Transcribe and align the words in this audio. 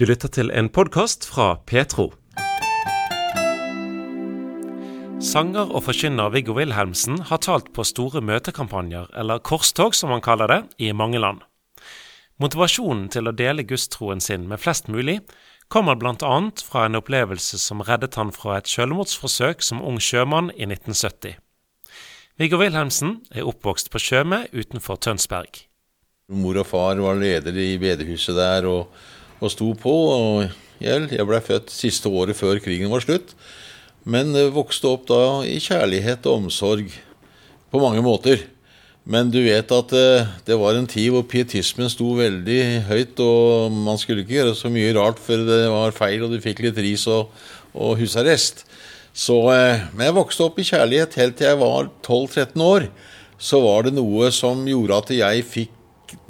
Du 0.00 0.06
lytter 0.08 0.30
til 0.32 0.48
en 0.56 0.70
podkast 0.72 1.26
fra 1.28 1.58
Petro. 1.68 2.06
Sanger 5.20 5.68
og 5.68 5.82
forkynner 5.84 6.32
Viggo 6.32 6.54
Wilhelmsen 6.56 7.18
har 7.28 7.42
talt 7.44 7.68
på 7.76 7.84
store 7.84 8.22
møtekampanjer, 8.24 9.10
eller 9.20 9.42
korstog 9.44 9.92
som 9.92 10.14
han 10.14 10.24
kaller 10.24 10.48
det, 10.48 10.58
i 10.80 10.94
mange 10.96 11.20
land. 11.20 11.44
Motivasjonen 12.40 13.10
til 13.12 13.28
å 13.28 13.36
dele 13.36 13.66
gudstroen 13.68 14.24
sin 14.24 14.48
med 14.48 14.64
flest 14.64 14.88
mulig 14.88 15.18
kommer 15.68 16.00
bl.a. 16.00 16.32
fra 16.64 16.86
en 16.88 16.96
opplevelse 16.96 17.60
som 17.60 17.84
reddet 17.84 18.16
han 18.16 18.32
fra 18.32 18.56
et 18.56 18.72
selvmordsforsøk 18.72 19.60
som 19.60 19.84
ung 19.84 20.00
sjømann 20.00 20.48
i 20.56 20.64
1970. 20.64 21.36
Viggo 22.40 22.64
Wilhelmsen 22.64 23.18
er 23.36 23.44
oppvokst 23.44 23.92
på 23.92 24.00
Tjøme 24.00 24.46
utenfor 24.56 24.96
Tønsberg. 24.96 25.66
Mor 26.32 26.64
og 26.64 26.72
far 26.72 26.96
var 27.04 27.20
ledere 27.20 27.68
i 27.74 27.76
bedehuset 27.76 28.38
der, 28.38 28.64
og 28.64 28.94
og 29.40 29.52
sto 29.52 29.72
på. 29.74 29.96
og 30.14 30.84
Jeg 30.84 31.26
ble 31.26 31.40
født 31.44 31.72
siste 31.72 32.08
året 32.08 32.38
før 32.38 32.60
krigen 32.62 32.92
var 32.92 33.04
slutt, 33.04 33.34
men 34.04 34.32
vokste 34.54 34.88
opp 34.88 35.08
da 35.10 35.42
i 35.44 35.58
kjærlighet 35.60 36.24
og 36.28 36.46
omsorg 36.46 36.88
på 37.70 37.82
mange 37.82 38.02
måter. 38.04 38.46
Men 39.08 39.30
du 39.32 39.40
vet 39.42 39.70
at 39.72 39.92
eh, 39.96 40.28
det 40.46 40.56
var 40.60 40.76
en 40.76 40.88
tid 40.88 41.08
hvor 41.14 41.24
pietismen 41.28 41.88
sto 41.90 42.12
veldig 42.18 42.60
høyt, 42.90 43.22
og 43.24 43.72
man 43.72 43.98
skulle 43.98 44.22
ikke 44.24 44.36
gjøre 44.36 44.58
så 44.58 44.70
mye 44.72 44.92
rart 44.96 45.20
før 45.22 45.46
det 45.48 45.60
var 45.72 45.96
feil, 45.96 46.26
og 46.26 46.34
du 46.34 46.42
fikk 46.42 46.60
litt 46.66 46.78
ris 46.78 47.06
og, 47.10 47.32
og 47.72 47.96
husarrest. 48.00 48.66
Så, 49.16 49.38
eh, 49.54 49.86
men 49.94 50.10
jeg 50.10 50.18
vokste 50.20 50.46
opp 50.46 50.60
i 50.60 50.68
kjærlighet 50.68 51.16
helt 51.18 51.38
til 51.38 51.48
jeg 51.48 51.62
var 51.62 51.90
12-13 52.04 52.66
år. 52.66 52.90
Så 53.40 53.62
var 53.64 53.86
det 53.86 53.96
noe 53.96 54.28
som 54.36 54.66
gjorde 54.68 55.00
at 55.00 55.14
jeg 55.16 55.46
fikk 55.48 55.76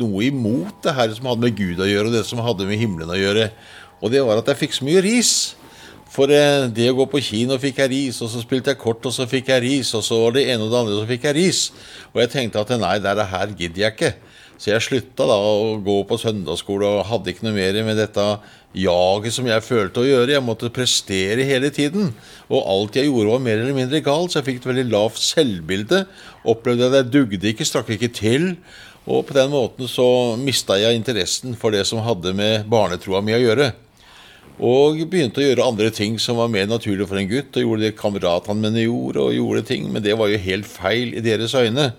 noe 0.01 0.27
imot 0.27 0.83
det 0.85 0.97
her 0.97 1.15
som 1.17 1.31
hadde 1.31 1.47
med 1.47 1.57
Gud 1.59 1.81
å 1.81 1.89
gjøre, 1.89 2.11
og 2.11 2.17
det 2.19 2.27
som 2.29 2.43
hadde 2.45 2.69
med 2.69 2.81
himmelen 2.81 3.15
å 3.15 3.19
gjøre. 3.19 3.51
Og 4.01 4.13
det 4.13 4.25
var 4.25 4.41
at 4.41 4.49
jeg 4.51 4.63
fikk 4.65 4.79
så 4.79 4.89
mye 4.89 5.03
ris. 5.05 5.35
For 6.11 6.33
eh, 6.35 6.67
det 6.75 6.89
å 6.91 6.97
gå 6.99 7.07
på 7.13 7.23
kino 7.23 7.59
fikk 7.63 7.85
jeg 7.85 7.93
ris, 7.93 8.19
og 8.25 8.33
så 8.33 8.43
spilte 8.43 8.73
jeg 8.73 8.81
kort, 8.81 9.05
og 9.07 9.15
så 9.15 9.29
fikk 9.31 9.53
jeg 9.53 9.63
ris, 9.63 9.93
og 9.95 10.03
så 10.03 10.19
var 10.25 10.35
det 10.35 10.49
ene 10.51 10.67
og 10.67 10.73
det 10.73 10.81
andre, 10.81 10.97
og 10.97 11.05
så 11.05 11.11
fikk 11.13 11.29
jeg 11.29 11.37
ris. 11.39 11.61
Og 12.11 12.25
jeg 12.25 12.33
tenkte 12.33 12.65
at 12.65 12.75
nei, 12.81 12.97
det 13.05 13.31
her 13.31 13.55
gidder 13.55 13.85
jeg 13.85 13.97
ikke. 13.97 14.15
Så 14.61 14.75
jeg 14.75 14.85
slutta 14.85 15.25
da 15.25 15.37
å 15.41 15.79
gå 15.81 15.95
på 16.05 16.19
søndagsskole 16.21 16.85
og 16.85 17.07
hadde 17.09 17.33
ikke 17.33 17.47
noe 17.47 17.57
mer 17.57 17.79
med 17.87 17.97
dette 17.97 18.25
jaget 18.77 19.33
som 19.33 19.47
jeg 19.49 19.65
følte 19.65 20.03
å 20.03 20.05
gjøre. 20.05 20.35
Jeg 20.35 20.45
måtte 20.45 20.69
prestere 20.75 21.47
hele 21.49 21.71
tiden. 21.73 22.11
Og 22.53 22.69
alt 22.69 22.99
jeg 22.99 23.09
gjorde, 23.09 23.31
var 23.33 23.47
mer 23.47 23.63
eller 23.63 23.79
mindre 23.79 24.03
galt, 24.05 24.35
så 24.35 24.43
jeg 24.43 24.51
fikk 24.51 24.61
et 24.61 24.69
veldig 24.69 24.85
lavt 24.93 25.23
selvbilde. 25.25 26.03
Opplevde 26.53 26.91
at 26.91 26.99
jeg 26.99 27.09
dugde 27.15 27.51
ikke, 27.55 27.69
strakk 27.71 27.95
ikke 27.97 28.13
til. 28.13 28.47
Og 29.11 29.25
på 29.27 29.35
den 29.35 29.51
måten 29.51 29.89
så 29.91 30.07
mista 30.39 30.77
jeg 30.79 30.95
interessen 30.95 31.57
for 31.59 31.75
det 31.75 31.83
som 31.89 32.03
hadde 32.05 32.31
med 32.37 32.69
barnetroa 32.71 33.23
mi 33.25 33.35
å 33.35 33.41
gjøre. 33.43 33.73
Og 34.61 35.01
begynte 35.09 35.41
å 35.41 35.47
gjøre 35.47 35.67
andre 35.67 35.89
ting 35.95 36.19
som 36.21 36.37
var 36.39 36.51
mer 36.53 36.69
naturlig 36.69 37.09
for 37.09 37.19
en 37.19 37.29
gutt. 37.31 37.57
Og 37.57 37.65
gjorde 37.65 37.87
det 37.89 37.99
kameratene 37.99 38.61
mine 38.61 38.85
gjorde, 38.85 39.25
og 39.25 39.35
gjorde 39.35 39.65
ting. 39.73 39.89
Men 39.91 40.05
det 40.05 40.15
var 40.21 40.31
jo 40.31 40.43
helt 40.45 40.69
feil 40.69 41.17
i 41.17 41.25
deres 41.25 41.57
øyne. 41.57 41.91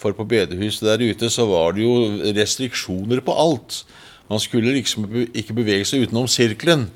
For 0.00 0.16
på 0.16 0.26
bedehuset 0.28 0.88
der 0.88 1.04
ute 1.04 1.30
så 1.32 1.46
var 1.48 1.76
det 1.76 1.84
jo 1.84 1.94
restriksjoner 2.34 3.22
på 3.24 3.36
alt. 3.36 3.84
Man 4.30 4.42
skulle 4.42 4.74
liksom 4.74 5.06
ikke 5.30 5.56
bevege 5.56 5.86
seg 5.88 6.06
utenom 6.06 6.28
sirkelen, 6.30 6.88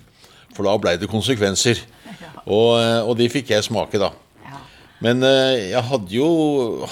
for 0.55 0.67
da 0.67 0.77
blei 0.81 0.97
det 1.01 1.11
konsekvenser. 1.13 1.81
Og, 2.45 2.77
og 3.09 3.15
de 3.17 3.25
fikk 3.33 3.55
jeg 3.55 3.65
smake, 3.65 3.97
da. 3.97 4.11
Men 5.05 5.25
eh, 5.27 5.71
jeg 5.75 5.85
hadde 5.91 6.15
jo, 6.17 6.29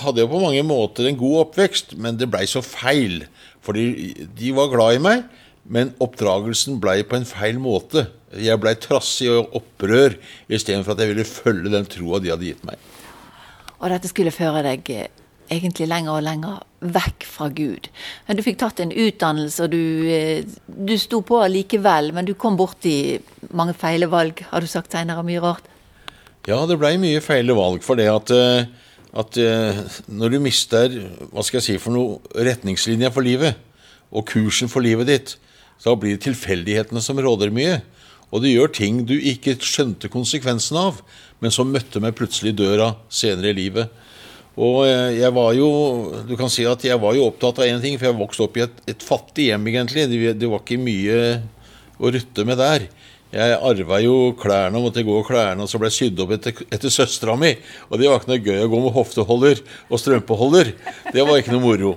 hadde 0.02 0.20
jo, 0.20 0.30
på 0.30 0.42
mange 0.42 0.64
måter 0.66 1.08
en 1.08 1.20
god 1.20 1.46
oppvekst, 1.46 1.96
men 1.96 2.18
det 2.20 2.28
blei 2.32 2.44
så 2.50 2.60
feil. 2.64 3.22
Fordi 3.64 4.12
de 4.36 4.52
var 4.56 4.72
glad 4.72 4.98
i 4.98 5.02
meg, 5.02 5.24
men 5.72 5.94
oppdragelsen 6.02 6.80
blei 6.82 7.00
på 7.06 7.16
en 7.16 7.28
feil 7.28 7.60
måte. 7.62 8.08
Jeg 8.36 8.60
blei 8.60 8.74
trassig 8.80 9.30
og 9.32 9.56
opprør 9.60 10.18
istedenfor 10.52 10.94
at 10.94 11.04
jeg 11.04 11.12
ville 11.12 11.28
følge 11.28 11.72
den 11.72 11.88
troa 11.88 12.20
de 12.20 12.32
hadde 12.34 12.48
gitt 12.50 12.64
meg. 12.68 12.80
Og 13.80 13.90
dette 13.90 14.10
skulle 14.10 14.34
føre 14.34 14.62
deg 14.66 14.92
eh, 14.94 15.08
egentlig 15.52 15.88
lenger 15.90 16.18
og 16.18 16.26
lenger 16.26 16.60
vekk 16.92 17.26
fra 17.28 17.48
Gud. 17.54 17.88
Men 18.26 18.38
du 18.38 18.44
fikk 18.44 18.60
tatt 18.60 18.82
en 18.82 18.92
utdannelse, 18.92 19.64
og 19.64 19.72
du, 19.72 20.08
eh, 20.12 20.44
du 20.66 20.94
sto 21.00 21.22
på 21.26 21.40
likevel, 21.48 22.12
men 22.12 22.28
du 22.28 22.34
kom 22.34 22.58
borti 22.60 23.20
mange 23.56 23.76
feile 23.78 24.10
valg, 24.12 24.44
har 24.52 24.60
du 24.60 24.70
sagt 24.70 24.92
seinere, 24.92 25.24
mye 25.26 25.42
rart. 25.42 25.71
Ja, 26.48 26.58
det 26.66 26.74
blei 26.80 26.96
mye 26.98 27.22
feil 27.22 27.52
valg. 27.54 27.84
For 27.86 27.98
det 27.98 28.08
at, 28.10 28.30
eh, 28.34 28.64
at, 29.14 29.36
eh, 29.38 29.78
når 30.10 30.34
du 30.34 30.38
mister 30.42 30.90
hva 31.30 31.44
skal 31.44 31.60
jeg 31.60 31.66
si 31.66 31.76
for 31.78 31.94
noe, 31.94 32.18
retningslinja 32.34 33.12
for 33.14 33.22
livet, 33.22 33.54
og 34.10 34.26
kursen 34.26 34.68
for 34.68 34.82
livet 34.82 35.06
ditt, 35.06 35.36
så 35.78 35.94
blir 35.96 36.16
det 36.16 36.26
tilfeldighetene 36.26 37.00
som 37.00 37.16
råder 37.16 37.54
mye. 37.54 37.80
Og 38.32 38.42
du 38.42 38.48
gjør 38.48 38.72
ting 38.72 39.04
du 39.06 39.14
ikke 39.14 39.54
skjønte 39.60 40.10
konsekvensen 40.10 40.76
av, 40.76 41.00
men 41.40 41.50
som 41.50 41.70
møtte 41.70 42.00
meg 42.00 42.16
plutselig 42.18 42.52
i 42.52 42.58
døra 42.58 42.96
senere 43.08 43.52
i 43.52 43.58
livet. 43.62 43.88
Og 44.58 44.82
eh, 44.84 45.20
jeg 45.22 45.32
var 45.32 45.54
jo 45.54 45.70
du 46.26 46.34
kan 46.36 46.50
si 46.50 46.66
at 46.66 46.82
jeg 46.82 46.98
var 47.00 47.14
jo 47.14 47.28
opptatt 47.30 47.62
av 47.62 47.70
én 47.70 47.80
ting, 47.80 47.96
for 48.00 48.10
jeg 48.10 48.18
vokste 48.18 48.46
opp 48.48 48.58
i 48.58 48.66
et, 48.66 48.82
et 48.90 49.02
fattig 49.02 49.52
hjem, 49.52 49.70
egentlig. 49.70 50.08
Det, 50.10 50.34
det 50.42 50.50
var 50.50 50.64
ikke 50.64 50.82
mye 50.82 51.22
å 52.02 52.10
rutte 52.10 52.44
med 52.48 52.58
der. 52.58 52.90
Jeg 53.32 53.56
arva 53.64 53.98
jo 54.04 54.16
klærne 54.36 54.76
og 54.76 54.90
måtte 54.90 55.04
gå 55.06 55.12
og 55.16 55.24
klærne, 55.24 55.64
og 55.64 55.70
så 55.70 55.78
ble 55.80 55.88
jeg 55.88 55.96
sydd 55.96 56.18
opp 56.20 56.34
etter, 56.36 56.58
etter 56.68 56.92
søstera 56.92 57.32
mi. 57.40 57.54
Og 57.88 57.96
det 57.96 58.10
var 58.10 58.20
ikke 58.20 58.32
noe 58.34 58.42
gøy 58.44 58.64
å 58.66 58.68
gå 58.68 58.80
med 58.84 58.92
hofteholder 58.92 59.62
og 59.88 60.02
strømpeholder. 60.02 60.72
Det 61.14 61.24
var 61.24 61.40
ikke 61.40 61.54
noe 61.54 61.64
moro. 61.64 61.94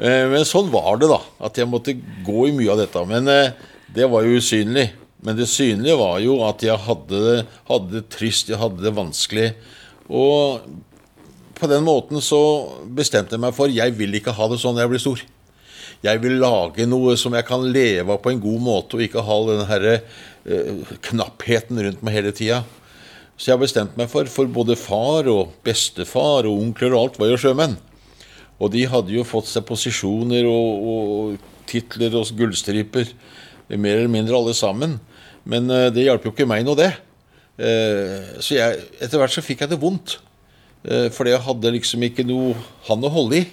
Eh, 0.00 0.24
men 0.32 0.48
sånn 0.48 0.70
var 0.72 0.96
det, 1.02 1.10
da. 1.12 1.20
At 1.44 1.60
jeg 1.60 1.68
måtte 1.68 1.98
gå 2.24 2.46
i 2.48 2.54
mye 2.56 2.72
av 2.72 2.80
dette. 2.80 3.02
Men 3.10 3.28
eh, 3.28 3.52
det 3.92 4.08
var 4.08 4.24
jo 4.24 4.40
usynlig. 4.40 4.86
Men 5.20 5.36
det 5.36 5.50
synlige 5.52 5.98
var 6.00 6.16
jo 6.24 6.38
at 6.46 6.64
jeg 6.64 6.80
hadde 6.86 7.20
det, 7.26 7.40
hadde 7.68 7.98
det 7.98 8.06
trist, 8.14 8.48
jeg 8.48 8.60
hadde 8.60 8.80
det 8.80 8.94
vanskelig. 8.96 9.50
Og 10.08 10.64
på 11.60 11.68
den 11.68 11.84
måten 11.84 12.24
så 12.24 12.40
bestemte 12.88 13.36
jeg 13.36 13.44
meg 13.44 13.52
for 13.52 13.68
jeg 13.68 13.92
vil 13.98 14.16
ikke 14.16 14.32
ha 14.32 14.48
det 14.48 14.56
sånn 14.62 14.78
når 14.78 14.86
jeg 14.86 14.92
blir 14.94 15.04
stor. 15.04 15.24
Jeg 16.00 16.22
vil 16.22 16.38
lage 16.40 16.86
noe 16.88 17.12
som 17.20 17.34
jeg 17.36 17.44
kan 17.44 17.64
leve 17.72 18.14
av 18.14 18.22
på 18.24 18.32
en 18.32 18.40
god 18.40 18.60
måte, 18.64 18.96
og 18.96 19.04
ikke 19.04 19.24
ha 19.26 19.38
den 19.50 19.66
herre 19.68 19.96
Eh, 20.48 20.92
knappheten 21.04 21.76
rundt 21.84 22.00
meg 22.00 22.14
hele 22.16 22.32
tida. 22.32 22.62
Så 23.36 23.50
jeg 23.50 23.56
har 23.56 23.60
bestemt 23.60 23.96
meg 23.96 24.08
for 24.08 24.28
For 24.28 24.48
både 24.48 24.76
far 24.76 25.28
og 25.28 25.52
bestefar 25.64 26.48
og 26.48 26.62
onkler 26.62 26.94
og 26.94 27.00
alt 27.00 27.20
var 27.20 27.28
jo 27.28 27.40
sjømenn. 27.40 27.76
Og 28.60 28.72
de 28.72 28.86
hadde 28.88 29.12
jo 29.12 29.24
fått 29.24 29.48
seg 29.48 29.66
posisjoner 29.68 30.48
og, 30.48 30.88
og 30.92 31.68
titler 31.68 32.16
og 32.16 32.32
gullstriper, 32.36 33.12
mer 33.76 34.00
eller 34.00 34.12
mindre 34.12 34.36
alle 34.36 34.56
sammen. 34.56 34.98
Men 35.44 35.68
eh, 35.68 35.90
det 35.92 36.08
hjalp 36.08 36.24
jo 36.24 36.32
ikke 36.32 36.48
meg 36.48 36.64
noe, 36.64 36.76
det. 36.76 36.90
Eh, 37.60 38.40
så 38.40 38.56
jeg, 38.56 38.80
etter 39.00 39.20
hvert 39.20 39.36
så 39.36 39.44
fikk 39.44 39.66
jeg 39.66 39.74
det 39.74 39.80
vondt. 39.80 40.18
For 40.80 41.12
fordi 41.12 41.34
jeg 41.34 41.44
hadde 41.44 41.70
liksom 41.74 42.04
ikke 42.06 42.24
noe 42.24 42.54
han 42.86 43.02
å 43.04 43.08
holde 43.12 43.42
i. 43.42 43.48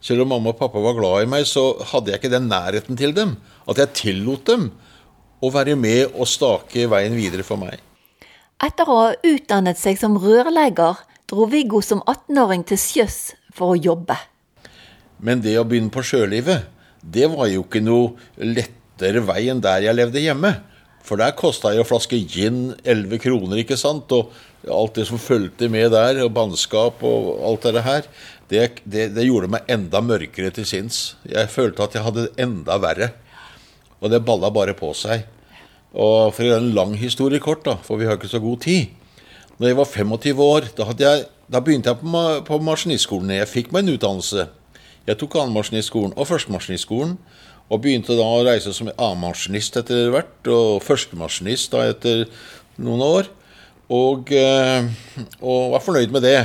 Selv 0.00 0.22
om 0.22 0.30
mamma 0.30 0.52
og 0.52 0.58
pappa 0.60 0.80
var 0.82 0.94
glad 0.98 1.24
i 1.24 1.30
meg, 1.30 1.46
så 1.48 1.72
hadde 1.90 2.12
jeg 2.12 2.20
ikke 2.20 2.32
den 2.32 2.46
nærheten 2.50 2.98
til 2.98 3.14
dem. 3.16 3.36
At 3.66 3.80
jeg 3.82 3.94
tillot 3.98 4.46
dem 4.46 4.70
å 5.42 5.50
være 5.54 5.74
med 5.78 6.14
og 6.14 6.28
stake 6.30 6.86
veien 6.90 7.16
videre 7.18 7.46
for 7.46 7.60
meg. 7.60 7.82
Etter 8.62 8.90
å 8.90 8.98
ha 9.00 9.10
utdannet 9.26 9.78
seg 9.78 9.98
som 10.00 10.16
rørlegger, 10.18 10.98
dro 11.30 11.46
Viggo 11.50 11.82
som 11.84 12.00
18-åring 12.06 12.64
til 12.66 12.80
sjøs 12.80 13.18
for 13.54 13.74
å 13.74 13.78
jobbe. 13.78 14.16
Men 15.22 15.42
det 15.42 15.56
å 15.58 15.66
begynne 15.66 15.92
på 15.94 16.02
sjølivet, 16.06 16.66
det 17.02 17.28
var 17.30 17.50
jo 17.50 17.64
ikke 17.64 17.82
noe 17.82 18.14
lettere 18.38 19.22
vei 19.26 19.44
enn 19.50 19.62
der 19.62 19.86
jeg 19.86 19.98
levde 19.98 20.22
hjemme. 20.22 20.52
For 21.06 21.20
der 21.20 21.36
kosta 21.38 21.72
jo 21.74 21.86
flaske 21.86 22.18
gin 22.28 22.72
11 22.82 23.22
kroner, 23.22 23.62
ikke 23.62 23.78
sant? 23.80 24.10
Og 24.12 24.34
alt 24.66 24.98
det 24.98 25.06
som 25.06 25.20
fulgte 25.22 25.68
med 25.70 25.92
der, 25.94 26.24
og 26.24 26.34
bannskap 26.34 27.02
og 27.06 27.30
alt 27.46 27.68
det 27.74 27.84
her, 27.86 28.08
det, 28.48 28.62
det, 28.84 29.08
det 29.14 29.26
gjorde 29.26 29.50
meg 29.52 29.68
enda 29.70 30.00
mørkere 30.02 30.50
til 30.54 30.66
sinns. 30.66 31.16
Jeg 31.28 31.50
følte 31.52 31.84
at 31.84 31.96
jeg 31.96 32.04
hadde 32.06 32.26
det 32.26 32.44
enda 32.46 32.78
verre. 32.80 33.12
Og 34.00 34.12
det 34.12 34.22
balla 34.24 34.50
bare 34.54 34.76
på 34.78 34.92
seg. 34.96 35.26
Og 35.92 36.32
for 36.34 36.44
å 36.44 36.48
gjøre 36.48 36.62
en 36.62 36.74
lang 36.76 36.94
historie 37.00 37.42
kort, 37.42 37.64
da, 37.66 37.76
for 37.84 38.00
vi 38.00 38.08
har 38.08 38.18
ikke 38.18 38.28
så 38.30 38.42
god 38.42 38.60
tid 38.60 38.90
Når 39.58 39.68
jeg 39.68 39.76
var 39.78 39.88
25 39.90 40.40
år, 40.44 40.66
da, 40.76 40.84
jeg, 41.00 41.24
da 41.50 41.60
begynte 41.64 41.90
jeg 41.90 41.98
på, 41.98 42.22
på 42.46 42.58
maskinistskolen. 42.62 43.32
Jeg 43.34 43.50
fikk 43.50 43.72
meg 43.74 43.84
en 43.84 43.96
utdannelse. 43.96 44.44
Jeg 45.08 45.18
tok 45.18 45.38
annenmaskinistskolen 45.40 46.14
og 46.14 46.28
førstemaskinistskolen. 46.30 47.16
Og 47.68 47.82
begynte 47.84 48.16
da 48.16 48.24
å 48.24 48.44
reise 48.46 48.72
som 48.72 48.88
annenmaskinist 48.88 49.76
etter 49.80 50.12
hvert, 50.14 50.38
og 50.48 50.78
førstemaskinist 50.86 51.74
etter 51.82 52.28
noen 52.80 53.02
år. 53.04 53.32
Og, 53.88 54.32
eh, 54.36 54.88
og, 55.40 55.72
var 55.72 55.84
fornøyd 55.84 56.12
med 56.12 56.26
det. 56.26 56.40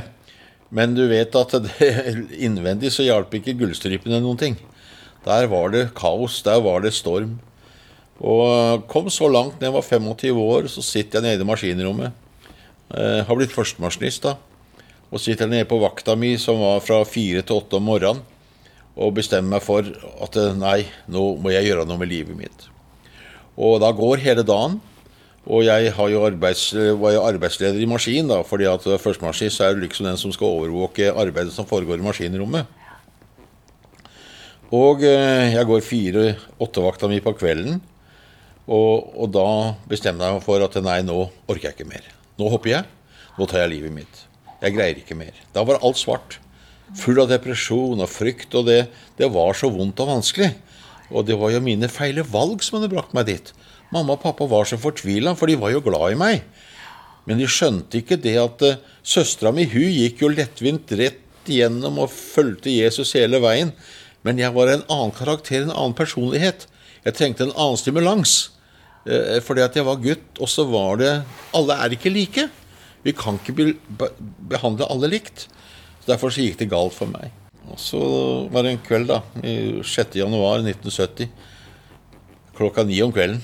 Men 0.73 0.95
du 0.95 1.03
vet 1.09 1.35
at 1.35 1.57
det, 1.65 1.89
innvendig 2.47 2.93
så 2.93 3.05
hjalp 3.05 3.33
ikke 3.35 3.57
gullstripene 3.59 4.21
noen 4.23 4.39
ting. 4.39 4.55
Der 5.27 5.47
var 5.51 5.71
det 5.71 5.89
kaos, 5.97 6.41
der 6.43 6.63
var 6.63 6.83
det 6.83 6.95
storm. 6.95 7.37
Og 8.23 8.85
kom 8.91 9.09
så 9.11 9.27
langt 9.31 9.59
når 9.59 9.67
jeg 9.67 9.75
var 9.75 9.87
25 9.87 10.41
år, 10.43 10.67
så 10.71 10.83
sitter 10.85 11.19
jeg 11.19 11.27
nede 11.27 11.43
i 11.43 11.47
maskinrommet. 11.47 12.19
Jeg 12.93 13.25
har 13.27 13.37
blitt 13.39 13.55
førstemaskinist, 13.55 14.27
da. 14.27 14.37
Og 15.13 15.21
sitter 15.21 15.49
nede 15.49 15.67
på 15.69 15.79
vakta 15.81 16.15
mi, 16.17 16.35
som 16.41 16.61
var 16.61 16.83
fra 16.85 17.01
fire 17.07 17.43
til 17.43 17.59
åtte 17.59 17.79
om 17.79 17.87
morgenen, 17.89 18.21
og 18.93 19.15
bestemmer 19.17 19.57
meg 19.57 19.65
for 19.65 19.87
at 20.21 20.37
nei, 20.59 20.83
nå 21.09 21.33
må 21.41 21.53
jeg 21.53 21.71
gjøre 21.71 21.87
noe 21.89 21.99
med 22.01 22.11
livet 22.11 22.37
mitt. 22.37 22.67
Og 23.57 23.79
da 23.81 23.89
går 23.93 24.21
hele 24.21 24.45
dagen. 24.45 24.79
Og 25.43 25.65
jeg 25.65 25.91
jo 25.91 26.21
arbeids, 26.23 26.69
var 26.73 27.11
jo 27.17 27.25
arbeidsleder 27.27 27.81
i 27.83 27.89
maskin, 27.89 28.29
da, 28.31 28.39
fordi 28.47 28.67
at 28.69 28.85
førstemaskin 29.03 29.51
er 29.65 29.81
liksom 29.81 30.07
den 30.07 30.19
som 30.19 30.31
skal 30.31 30.47
overvåke 30.61 31.11
arbeidet 31.11 31.51
som 31.51 31.67
foregår 31.67 31.99
i 31.99 32.05
maskinrommet. 32.05 32.79
Og 34.73 35.03
eh, 35.05 35.53
jeg 35.53 35.67
går 35.69 35.83
fire-åttevakta 35.85 37.09
mi 37.11 37.19
på 37.21 37.35
kvelden. 37.37 37.81
Og, 38.63 39.11
og, 39.19 39.27
da 39.35 39.75
bestemmer 39.89 40.29
jeg 40.29 40.37
meg 40.37 40.45
for 40.45 40.63
at 40.65 40.77
nei, 40.81 41.01
nå 41.05 41.17
orker 41.51 41.67
jeg 41.67 41.75
ikke 41.75 41.89
mer. 41.91 42.07
Nå 42.39 42.47
hopper 42.49 42.71
jeg. 42.71 42.87
Nå 43.37 43.45
tar 43.49 43.65
jeg 43.65 43.73
livet 43.75 43.93
mitt. 43.93 44.23
Jeg 44.63 44.73
greier 44.73 44.97
ikke 44.97 45.17
mer. 45.19 45.35
Da 45.53 45.65
var 45.67 45.83
alt 45.83 45.99
svart. 45.99 46.39
Full 46.97 47.19
av 47.21 47.29
depresjon 47.29 48.01
og 48.01 48.09
frykt. 48.09 48.55
Og 48.57 48.65
det, 48.71 48.79
det 49.19 49.29
var 49.35 49.53
så 49.59 49.69
vondt 49.73 49.99
og 50.01 50.09
vanskelig. 50.15 50.53
Og 51.11 51.27
det 51.27 51.37
var 51.37 51.53
jo 51.53 51.61
mine 51.61 51.91
feile 51.91 52.23
valg 52.25 52.63
som 52.65 52.79
hadde 52.79 52.89
brakt 52.95 53.13
meg 53.13 53.27
dit. 53.29 53.53
Mamma 53.93 54.15
og 54.15 54.23
pappa 54.23 54.47
var 54.49 54.65
så 54.65 54.79
fortvila, 54.81 55.35
for 55.37 55.49
de 55.49 55.59
var 55.59 55.73
jo 55.73 55.83
glad 55.85 56.15
i 56.15 56.19
meg. 56.19 56.45
Men 57.29 57.39
de 57.39 57.47
skjønte 57.47 57.99
ikke 57.99 58.17
det 58.19 58.35
at 58.41 58.63
uh, 58.65 58.79
søstera 59.05 59.53
mi 59.55 59.67
hun 59.69 59.85
gikk 59.85 60.23
jo 60.23 60.31
lettvint 60.33 60.95
rett 60.99 61.51
igjennom 61.51 62.01
og 62.03 62.11
fulgte 62.11 62.73
Jesus 62.73 63.13
hele 63.17 63.39
veien. 63.43 63.73
Men 64.23 64.39
jeg 64.39 64.55
var 64.55 64.71
en 64.71 64.85
annen 64.87 65.13
karakter, 65.15 65.61
en 65.61 65.75
annen 65.75 65.95
personlighet. 65.95 66.65
Jeg 67.03 67.17
trengte 67.19 67.45
en 67.45 67.55
annen 67.55 67.79
stimulans. 67.79 68.35
Uh, 69.05 69.39
fordi 69.45 69.63
at 69.63 69.77
jeg 69.77 69.87
var 69.87 70.01
gutt, 70.03 70.27
og 70.39 70.51
så 70.51 70.65
var 70.67 70.99
det 71.01 71.13
Alle 71.55 71.79
er 71.85 71.95
ikke 71.95 72.11
like. 72.13 72.49
Vi 73.03 73.13
kan 73.15 73.39
ikke 73.39 73.55
be, 73.55 74.09
behandle 74.49 74.87
alle 74.89 75.11
likt. 75.11 75.47
Så 76.01 76.11
Derfor 76.11 76.33
så 76.33 76.43
gikk 76.43 76.59
det 76.59 76.71
galt 76.71 76.95
for 76.95 77.11
meg. 77.11 77.31
Og 77.71 77.79
Så 77.79 77.99
var 78.51 78.63
det 78.63 78.73
en 78.73 78.83
kveld, 78.83 79.07
da, 79.11 79.21
i 79.39 79.83
6. 79.83 80.17
januar 80.19 80.63
1970, 80.63 81.29
klokka 82.57 82.83
ni 82.83 82.99
om 83.01 83.11
kvelden, 83.15 83.43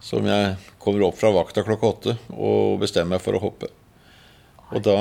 som 0.00 0.26
jeg 0.26 0.54
kommer 0.80 1.04
opp 1.08 1.18
fra 1.18 1.32
vakta 1.34 1.64
klokka 1.66 1.92
åtte 1.92 2.16
og 2.34 2.78
bestemmer 2.82 3.16
meg 3.16 3.24
for 3.24 3.36
å 3.36 3.42
hoppe. 3.42 3.70
Og 4.68 4.82
da 4.84 4.98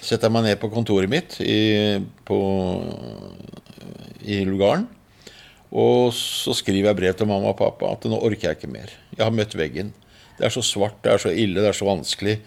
setter 0.00 0.28
jeg 0.28 0.34
meg 0.34 0.46
ned 0.46 0.60
på 0.62 0.70
kontoret 0.72 1.10
mitt 1.12 1.36
i, 1.44 2.00
på, 2.24 2.38
i 4.24 4.40
lugaren. 4.48 4.86
Og 5.68 6.14
så 6.16 6.54
skriver 6.56 6.88
jeg 6.88 6.98
brev 7.02 7.16
til 7.18 7.28
mamma 7.28 7.52
og 7.52 7.58
pappa 7.58 7.92
at 7.92 8.06
nå 8.08 8.16
orker 8.16 8.48
jeg 8.48 8.58
ikke 8.58 8.72
mer. 8.72 8.94
Jeg 9.12 9.26
har 9.26 9.34
møtt 9.34 9.56
veggen. 9.58 9.92
Det 10.38 10.46
er 10.48 10.54
så 10.54 10.62
svart, 10.64 10.96
det 11.04 11.12
er 11.12 11.20
så 11.20 11.34
ille, 11.34 11.60
det 11.60 11.68
er 11.68 11.76
så 11.76 11.88
vanskelig. 11.88 12.38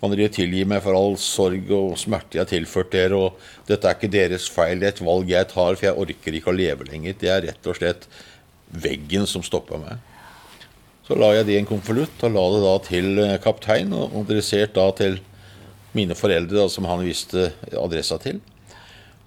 Kan 0.00 0.14
dere 0.14 0.30
tilgi 0.32 0.62
meg 0.68 0.84
for 0.84 0.96
all 0.96 1.18
sorg 1.20 1.72
og 1.76 1.96
smerte 2.00 2.38
jeg 2.38 2.44
har 2.44 2.52
tilført 2.52 2.92
dere? 2.94 3.18
Og 3.18 3.66
dette 3.68 3.88
er 3.88 3.98
ikke 3.98 4.12
deres 4.12 4.46
feil, 4.52 4.78
det 4.78 4.86
er 4.86 4.94
et 4.94 5.02
valg 5.04 5.32
jeg 5.32 5.48
tar, 5.50 5.74
for 5.74 5.88
jeg 5.88 5.98
orker 6.04 6.38
ikke 6.38 6.52
å 6.52 6.56
leve 6.56 6.86
lenger. 6.88 7.18
Det 7.18 7.32
er 7.32 7.44
rett 7.48 7.68
og 7.68 7.80
slett 7.80 8.06
veggen 8.70 9.26
som 9.28 9.42
stopper 9.42 9.82
meg. 9.82 10.09
Så 11.10 11.16
la 11.18 11.32
jeg 11.34 11.48
det 11.48 11.54
i 11.56 11.58
en 11.58 11.66
konvolutt 11.66 12.20
og 12.22 12.36
la 12.36 12.42
det 12.54 12.58
da 12.62 12.72
til 12.86 13.16
eh, 13.18 13.38
kaptein, 13.42 13.90
og 13.98 14.12
adressert 14.20 14.76
da 14.76 14.84
til 14.94 15.16
mine 15.90 16.14
foreldre, 16.14 16.60
da, 16.60 16.66
som 16.70 16.86
han 16.86 17.02
visste 17.02 17.48
adressa 17.74 18.14
til. 18.22 18.38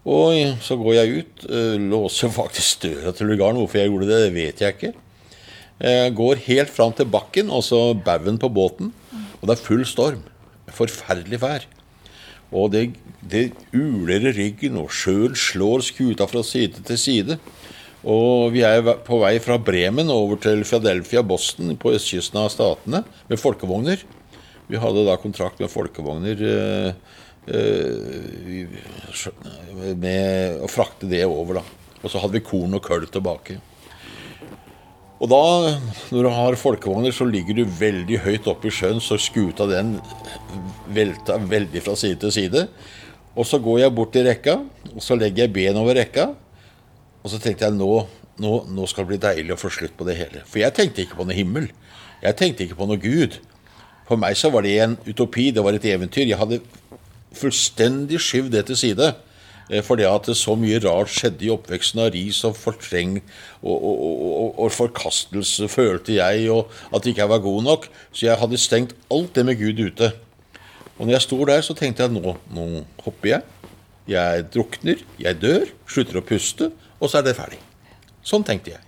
Og 0.08 0.62
så 0.64 0.78
går 0.80 0.94
jeg 0.96 1.18
ut, 1.18 1.44
eh, 1.52 1.76
låser 1.92 2.32
faktisk 2.40 2.86
døra 2.86 3.12
til 3.12 3.34
lugaren. 3.34 3.60
Hvorfor 3.60 3.82
jeg 3.82 3.92
gjorde 3.92 4.08
det, 4.08 4.22
det 4.24 4.32
vet 4.38 4.64
jeg 4.64 4.78
ikke. 4.78 4.94
Jeg 5.84 6.16
går 6.16 6.46
helt 6.46 6.72
fram 6.72 6.96
til 6.96 7.12
bakken, 7.12 7.52
altså 7.52 7.90
baugen 8.00 8.40
på 8.40 8.48
båten, 8.48 8.94
og 9.42 9.50
det 9.50 9.58
er 9.58 9.66
full 9.66 9.84
storm 9.84 10.24
forferdelig 10.72 11.42
vær. 11.44 11.68
Og 12.56 12.72
det, 12.72 12.86
det 13.20 13.50
uler 13.76 14.30
i 14.30 14.34
ryggen, 14.38 14.80
og 14.80 14.94
sjøen 14.96 15.36
slår 15.36 15.84
skuta 15.84 16.32
fra 16.32 16.46
side 16.48 16.86
til 16.88 17.02
side. 17.02 17.40
Og 18.04 18.52
vi 18.52 18.64
er 18.68 18.84
på 19.08 19.22
vei 19.22 19.38
fra 19.40 19.56
Bremen 19.62 20.12
over 20.12 20.40
til 20.44 20.66
Philadelphia, 20.68 21.24
Boston, 21.24 21.72
på 21.80 21.94
østkysten 21.96 22.42
av 22.42 22.50
statene, 22.52 23.04
med 23.30 23.40
folkevogner. 23.40 24.04
Vi 24.68 24.80
hadde 24.80 25.06
da 25.08 25.16
kontrakt 25.20 25.62
med 25.64 25.72
folkevogner 25.72 26.44
eh, 26.50 26.90
eh, 27.48 28.68
med 29.96 30.64
å 30.64 30.72
frakte 30.72 31.08
det 31.08 31.24
over, 31.28 31.62
da. 31.62 31.64
Og 32.04 32.12
så 32.12 32.20
hadde 32.20 32.36
vi 32.36 32.44
korn 32.44 32.76
og 32.76 32.84
køll 32.84 33.08
tilbake. 33.08 33.60
Og 35.24 35.30
da, 35.32 35.44
når 36.12 36.26
du 36.26 36.32
har 36.36 36.60
folkevogner, 36.60 37.16
så 37.16 37.24
ligger 37.24 37.56
du 37.56 37.76
veldig 37.80 38.20
høyt 38.26 38.48
oppe 38.52 38.68
i 38.68 38.76
sjøen, 38.76 39.00
så 39.00 39.16
skuta 39.16 39.70
den 39.70 39.96
velta 40.92 41.38
veldig 41.40 41.84
fra 41.86 41.96
side 41.96 42.20
til 42.20 42.34
side. 42.36 42.68
Og 43.34 43.48
så 43.48 43.62
går 43.64 43.86
jeg 43.86 43.96
bort 43.96 44.12
til 44.12 44.28
rekka, 44.28 44.60
og 44.92 45.00
så 45.04 45.16
legger 45.16 45.46
jeg 45.46 45.56
ben 45.56 45.80
over 45.80 45.96
rekka. 46.02 46.34
Og 47.24 47.32
så 47.32 47.40
tenkte 47.40 47.66
jeg 47.66 47.76
nå, 47.78 47.90
nå, 48.44 48.54
nå 48.68 48.86
skal 48.90 49.06
det 49.06 49.14
bli 49.14 49.22
deilig 49.24 49.56
å 49.56 49.60
få 49.60 49.72
slutt 49.72 49.96
på 49.98 50.08
det 50.08 50.18
hele. 50.20 50.44
For 50.50 50.62
jeg 50.62 50.76
tenkte 50.76 51.06
ikke 51.06 51.20
på 51.22 51.28
noe 51.28 51.38
himmel. 51.38 51.70
Jeg 52.24 52.40
tenkte 52.40 52.66
ikke 52.68 52.80
på 52.80 52.88
noe 52.90 53.02
Gud. 53.02 53.40
For 54.08 54.20
meg 54.20 54.36
så 54.40 54.52
var 54.52 54.66
det 54.66 54.74
en 54.84 54.98
utopi, 55.08 55.52
det 55.56 55.64
var 55.64 55.76
et 55.76 55.86
eventyr. 55.88 56.28
Jeg 56.28 56.40
hadde 56.40 56.60
fullstendig 57.34 58.20
skyvd 58.22 58.52
det 58.58 58.66
til 58.70 58.80
side. 58.80 59.14
Eh, 59.72 59.84
fordi 59.86 60.04
at 60.08 60.28
så 60.36 60.58
mye 60.60 60.82
rart 60.84 61.12
skjedde 61.14 61.48
i 61.48 61.52
oppveksten 61.54 62.04
av 62.04 62.12
ris 62.16 62.42
og 62.48 62.58
fortreng 62.60 63.16
og, 63.62 63.72
og, 63.72 63.96
og, 64.04 64.60
og, 64.60 64.74
forkastelse, 64.76 65.70
følte 65.72 66.18
jeg, 66.18 66.50
og 66.52 66.72
at 66.96 67.08
jeg 67.08 67.30
var 67.30 67.44
god 67.44 67.64
nok. 67.70 67.90
Så 68.12 68.28
jeg 68.28 68.40
hadde 68.42 68.60
stengt 68.60 68.96
alt 69.14 69.34
det 69.36 69.48
med 69.48 69.60
Gud 69.62 69.80
ute. 69.80 70.12
Og 70.98 71.08
når 71.08 71.16
jeg 71.16 71.26
sto 71.26 71.40
der, 71.48 71.64
så 71.66 71.76
tenkte 71.78 72.06
jeg 72.06 72.14
nå, 72.14 72.36
nå 72.54 72.84
hopper 73.06 73.38
jeg. 73.38 73.70
Jeg 74.12 74.48
drukner, 74.52 75.00
jeg 75.20 75.40
dør, 75.40 75.70
slutter 75.88 76.20
å 76.20 76.26
puste, 76.28 76.74
og 77.04 77.12
så 77.12 77.20
er 77.20 77.28
det 77.28 77.36
ferdig. 77.38 77.60
Sånn 78.24 78.46
tenkte 78.48 78.78
jeg. 78.78 78.82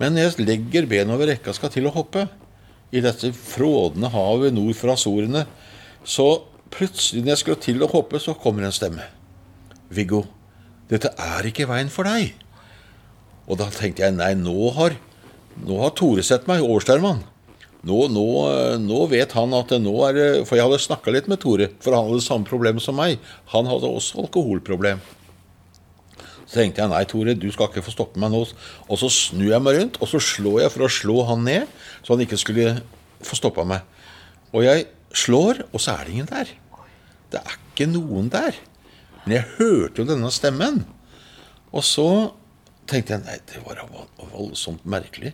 Men 0.00 0.18
jeg 0.20 0.44
legger 0.44 0.88
ben 0.90 1.12
over 1.14 1.30
rekka 1.30 1.54
skal 1.56 1.72
til 1.72 1.88
å 1.88 1.94
hoppe, 1.94 2.26
i 2.92 3.00
dette 3.00 3.30
frådende 3.32 4.10
havet 4.12 4.52
nord 4.52 4.76
for 4.76 4.92
Azorene, 4.92 5.46
så 6.04 6.44
plutselig 6.72 7.22
når 7.22 7.32
jeg 7.32 7.40
skal 7.40 7.60
til 7.64 7.84
å 7.84 7.88
hoppe, 7.88 8.20
så 8.20 8.34
kommer 8.36 8.66
en 8.66 8.74
stemme. 8.74 9.06
Viggo, 9.92 10.26
dette 10.92 11.12
er 11.16 11.48
ikke 11.48 11.68
veien 11.70 11.92
for 11.92 12.08
deg. 12.08 12.34
Og 13.48 13.58
da 13.60 13.70
tenkte 13.72 14.04
jeg 14.04 14.16
nei, 14.18 14.34
nå 14.36 14.72
har, 14.76 14.98
nå 15.64 15.80
har 15.80 15.94
Tore 15.96 16.24
sett 16.26 16.44
meg, 16.50 16.64
Årstermann. 16.64 17.24
Nå, 17.82 17.96
nå, 18.12 18.26
nå, 18.78 18.98
vet 19.10 19.32
han 19.34 19.56
at 19.58 19.72
det 19.72 19.80
nå 19.82 19.90
er 20.06 20.44
For 20.46 20.54
jeg 20.54 20.68
hadde 20.68 20.84
snakka 20.84 21.10
litt 21.10 21.26
med 21.26 21.40
Tore, 21.42 21.66
for 21.82 21.96
han 21.96 22.06
hadde 22.06 22.22
samme 22.22 22.46
problem 22.46 22.78
som 22.82 22.94
meg. 22.94 23.18
Han 23.50 23.66
hadde 23.66 23.90
også 23.90 24.22
alkoholproblem. 24.22 25.02
Så 26.52 26.58
tenkte 26.58 26.82
jeg 26.82 26.92
nei, 26.92 27.04
Tore, 27.08 27.32
du 27.32 27.46
skal 27.48 27.70
ikke 27.70 27.80
få 27.86 27.94
stoppe 27.94 28.20
meg 28.20 28.28
nå. 28.34 28.42
Og 28.92 28.98
så 29.00 29.08
snur 29.08 29.54
jeg 29.54 29.64
meg 29.64 29.78
rundt, 29.78 29.94
og 30.04 30.10
så 30.10 30.18
slår 30.20 30.58
jeg 30.66 30.72
for 30.74 30.84
å 30.84 30.90
slå 30.92 31.14
han 31.30 31.46
ned, 31.46 31.70
så 32.04 32.12
han 32.12 32.24
ikke 32.26 32.36
skulle 32.42 32.74
få 33.24 33.38
stoppa 33.38 33.64
meg. 33.64 33.86
Og 34.52 34.66
jeg 34.66 34.84
slår, 35.16 35.62
og 35.72 35.80
så 35.80 35.94
er 35.94 36.04
det 36.04 36.12
ingen 36.12 36.28
der. 36.28 36.52
Det 37.32 37.40
er 37.40 37.56
ikke 37.56 37.88
noen 37.88 38.28
der. 38.34 38.60
Men 39.22 39.38
jeg 39.38 39.48
hørte 39.62 40.02
jo 40.02 40.08
denne 40.12 40.28
stemmen. 40.34 40.82
Og 41.72 41.88
så 41.88 42.06
tenkte 42.84 43.16
jeg 43.16 43.24
nei, 43.24 43.38
det 43.48 43.64
var 43.64 43.80
voldsomt 44.34 44.84
merkelig. 44.84 45.32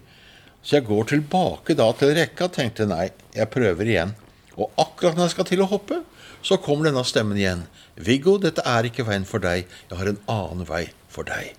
Så 0.63 0.79
jeg 0.79 0.87
går 0.87 1.11
tilbake 1.17 1.75
da 1.83 1.91
til 1.99 2.15
rekka 2.15 2.47
og 2.47 2.55
tenkte 2.61 2.87
nei, 2.87 3.09
jeg 3.35 3.51
prøver 3.51 3.91
igjen. 3.91 4.15
Og 4.59 4.73
akkurat 4.81 5.17
når 5.17 5.29
jeg 5.29 5.37
skal 5.37 5.49
til 5.49 5.63
å 5.63 5.71
hoppe, 5.71 6.03
så 6.43 6.59
kommer 6.63 6.89
denne 6.89 7.05
stemmen 7.07 7.39
igjen. 7.39 7.67
'Viggo, 7.99 8.37
dette 8.43 8.63
er 8.67 8.87
ikke 8.87 9.07
veien 9.07 9.27
for 9.27 9.43
deg. 9.43 9.67
Jeg 9.91 9.99
har 9.99 10.11
en 10.11 10.23
annen 10.31 10.67
vei 10.69 10.89
for 11.11 11.27
deg.' 11.27 11.55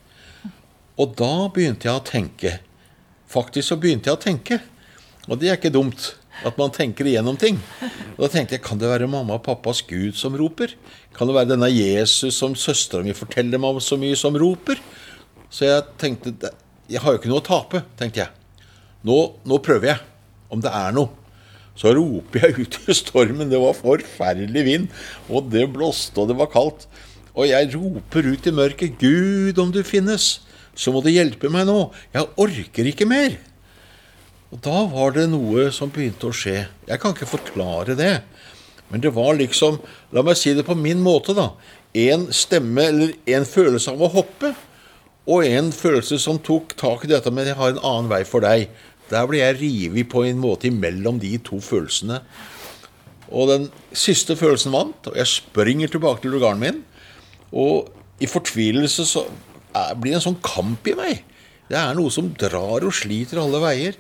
Og 1.00 1.16
da 1.16 1.48
begynte 1.56 1.88
jeg 1.88 1.96
å 1.96 2.04
tenke. 2.04 2.58
Faktisk 3.30 3.72
så 3.72 3.78
begynte 3.80 4.12
jeg 4.12 4.18
å 4.18 4.24
tenke. 4.24 4.60
Og 5.30 5.40
det 5.40 5.48
er 5.48 5.60
ikke 5.60 5.72
dumt. 5.72 6.16
At 6.44 6.58
man 6.60 6.72
tenker 6.72 7.08
igjennom 7.08 7.36
ting. 7.40 7.60
Og 8.16 8.24
Da 8.26 8.30
tenkte 8.32 8.56
jeg 8.56 8.64
kan 8.64 8.80
det 8.80 8.88
være 8.88 9.10
mamma 9.12 9.36
og 9.36 9.44
pappas 9.44 9.82
Gud 9.88 10.16
som 10.16 10.36
roper? 10.40 10.74
Kan 11.16 11.28
det 11.28 11.36
være 11.36 11.52
denne 11.52 11.70
Jesus 11.72 12.38
som 12.40 12.56
søstera 12.56 13.04
mi 13.04 13.16
forteller 13.16 13.60
meg 13.60 13.76
om 13.76 13.84
så 13.84 14.00
mye, 14.00 14.16
som 14.16 14.36
roper? 14.40 14.80
Så 15.52 15.68
jeg 15.68 15.84
tenkte 16.00 16.54
Jeg 16.90 17.02
har 17.04 17.14
jo 17.14 17.20
ikke 17.20 17.30
noe 17.30 17.44
å 17.44 17.46
tape, 17.46 17.84
tenkte 18.00 18.24
jeg. 18.24 18.32
Nå, 19.06 19.18
nå 19.46 19.60
prøver 19.64 19.92
jeg. 19.92 20.00
Om 20.50 20.64
det 20.64 20.72
er 20.74 20.96
noe. 20.96 21.19
Så 21.80 21.94
roper 21.96 22.44
jeg 22.44 22.66
ut 22.66 22.78
i 22.92 22.96
stormen. 22.98 23.50
Det 23.52 23.60
var 23.62 23.78
forferdelig 23.78 24.66
vind. 24.68 24.90
Og 25.32 25.48
det 25.54 25.70
blåste, 25.72 26.18
og 26.20 26.32
det 26.32 26.38
var 26.40 26.52
kaldt. 26.52 26.90
Og 27.38 27.48
jeg 27.48 27.72
roper 27.76 28.28
ut 28.34 28.50
i 28.50 28.56
mørket. 28.56 29.00
Gud, 29.00 29.62
om 29.62 29.72
du 29.72 29.80
finnes, 29.88 30.42
så 30.76 30.92
må 30.92 31.04
du 31.04 31.12
hjelpe 31.14 31.52
meg 31.52 31.70
nå. 31.70 31.86
Jeg 32.16 32.28
orker 32.40 32.92
ikke 32.92 33.08
mer. 33.08 33.38
Og 34.50 34.62
da 34.66 34.84
var 34.90 35.14
det 35.16 35.28
noe 35.30 35.70
som 35.74 35.92
begynte 35.94 36.30
å 36.30 36.36
skje. 36.36 36.64
Jeg 36.90 37.02
kan 37.02 37.14
ikke 37.14 37.30
forklare 37.30 37.96
det. 37.98 38.16
Men 38.90 39.04
det 39.04 39.14
var 39.14 39.38
liksom 39.38 39.78
La 40.16 40.24
meg 40.26 40.40
si 40.40 40.56
det 40.58 40.66
på 40.66 40.76
min 40.78 41.04
måte, 41.06 41.36
da. 41.38 41.52
En 41.94 42.28
stemme 42.34 42.88
eller 42.90 43.14
en 43.30 43.46
følelse 43.46 43.94
av 43.94 44.02
å 44.02 44.12
hoppe, 44.14 44.54
og 45.30 45.46
en 45.46 45.70
følelse 45.74 46.18
som 46.22 46.40
tok 46.42 46.74
tak 46.78 47.06
i 47.06 47.12
dette 47.12 47.30
med 47.30 47.46
'jeg 47.46 47.56
har 47.56 47.70
en 47.70 47.84
annen 47.86 48.10
vei 48.10 48.24
for 48.24 48.42
deg'. 48.42 48.68
Der 49.10 49.28
ble 49.30 49.42
jeg 49.42 49.58
revet 49.60 50.10
på 50.12 50.24
en 50.28 50.42
måte 50.42 50.70
imellom 50.70 51.20
de 51.22 51.36
to 51.46 51.60
følelsene. 51.64 52.22
Og 53.30 53.50
den 53.52 53.68
siste 53.94 54.36
følelsen 54.38 54.74
vant, 54.74 55.10
og 55.10 55.18
jeg 55.18 55.30
springer 55.30 55.92
tilbake 55.92 56.24
til 56.24 56.34
lugaren 56.34 56.62
min. 56.62 56.84
Og 57.54 57.90
i 58.22 58.30
fortvilelse 58.30 59.06
så 59.06 59.26
blir 59.98 60.14
det 60.14 60.20
en 60.20 60.28
sånn 60.32 60.42
kamp 60.46 60.88
i 60.90 60.96
meg. 60.98 61.24
Det 61.70 61.78
er 61.78 61.98
noe 61.98 62.10
som 62.14 62.32
drar 62.34 62.86
og 62.86 62.96
sliter 62.96 63.42
alle 63.42 63.62
veier. 63.62 63.98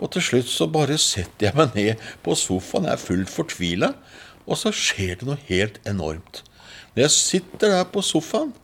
Og 0.00 0.12
til 0.12 0.24
slutt 0.24 0.48
så 0.48 0.68
bare 0.72 0.96
setter 1.00 1.48
jeg 1.48 1.56
meg 1.56 1.76
ned 1.76 2.04
på 2.24 2.36
sofaen, 2.38 2.88
jeg 2.88 2.96
er 2.96 3.02
fullt 3.02 3.32
fortvila, 3.32 3.92
og 4.48 4.58
så 4.58 4.72
skjer 4.74 5.18
det 5.20 5.28
noe 5.28 5.40
helt 5.48 5.78
enormt. 5.88 6.42
Når 6.94 7.04
jeg 7.06 7.14
sitter 7.16 7.74
der 7.76 7.84
på 7.92 8.02
sofaen, 8.04 8.54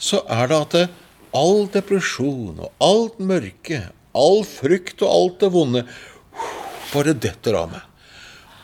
så 0.00 0.22
er 0.28 0.48
det 0.50 0.60
at 0.60 0.94
all 1.36 1.66
depresjon 1.72 2.60
og 2.64 2.72
alt 2.84 3.20
mørke, 3.20 3.80
all 4.14 4.44
frykt 4.46 5.02
og 5.04 5.10
alt 5.10 5.42
det 5.42 5.50
vonde 5.54 5.84
bare 6.92 7.16
detter 7.18 7.58
av 7.58 7.72
meg. 7.72 7.82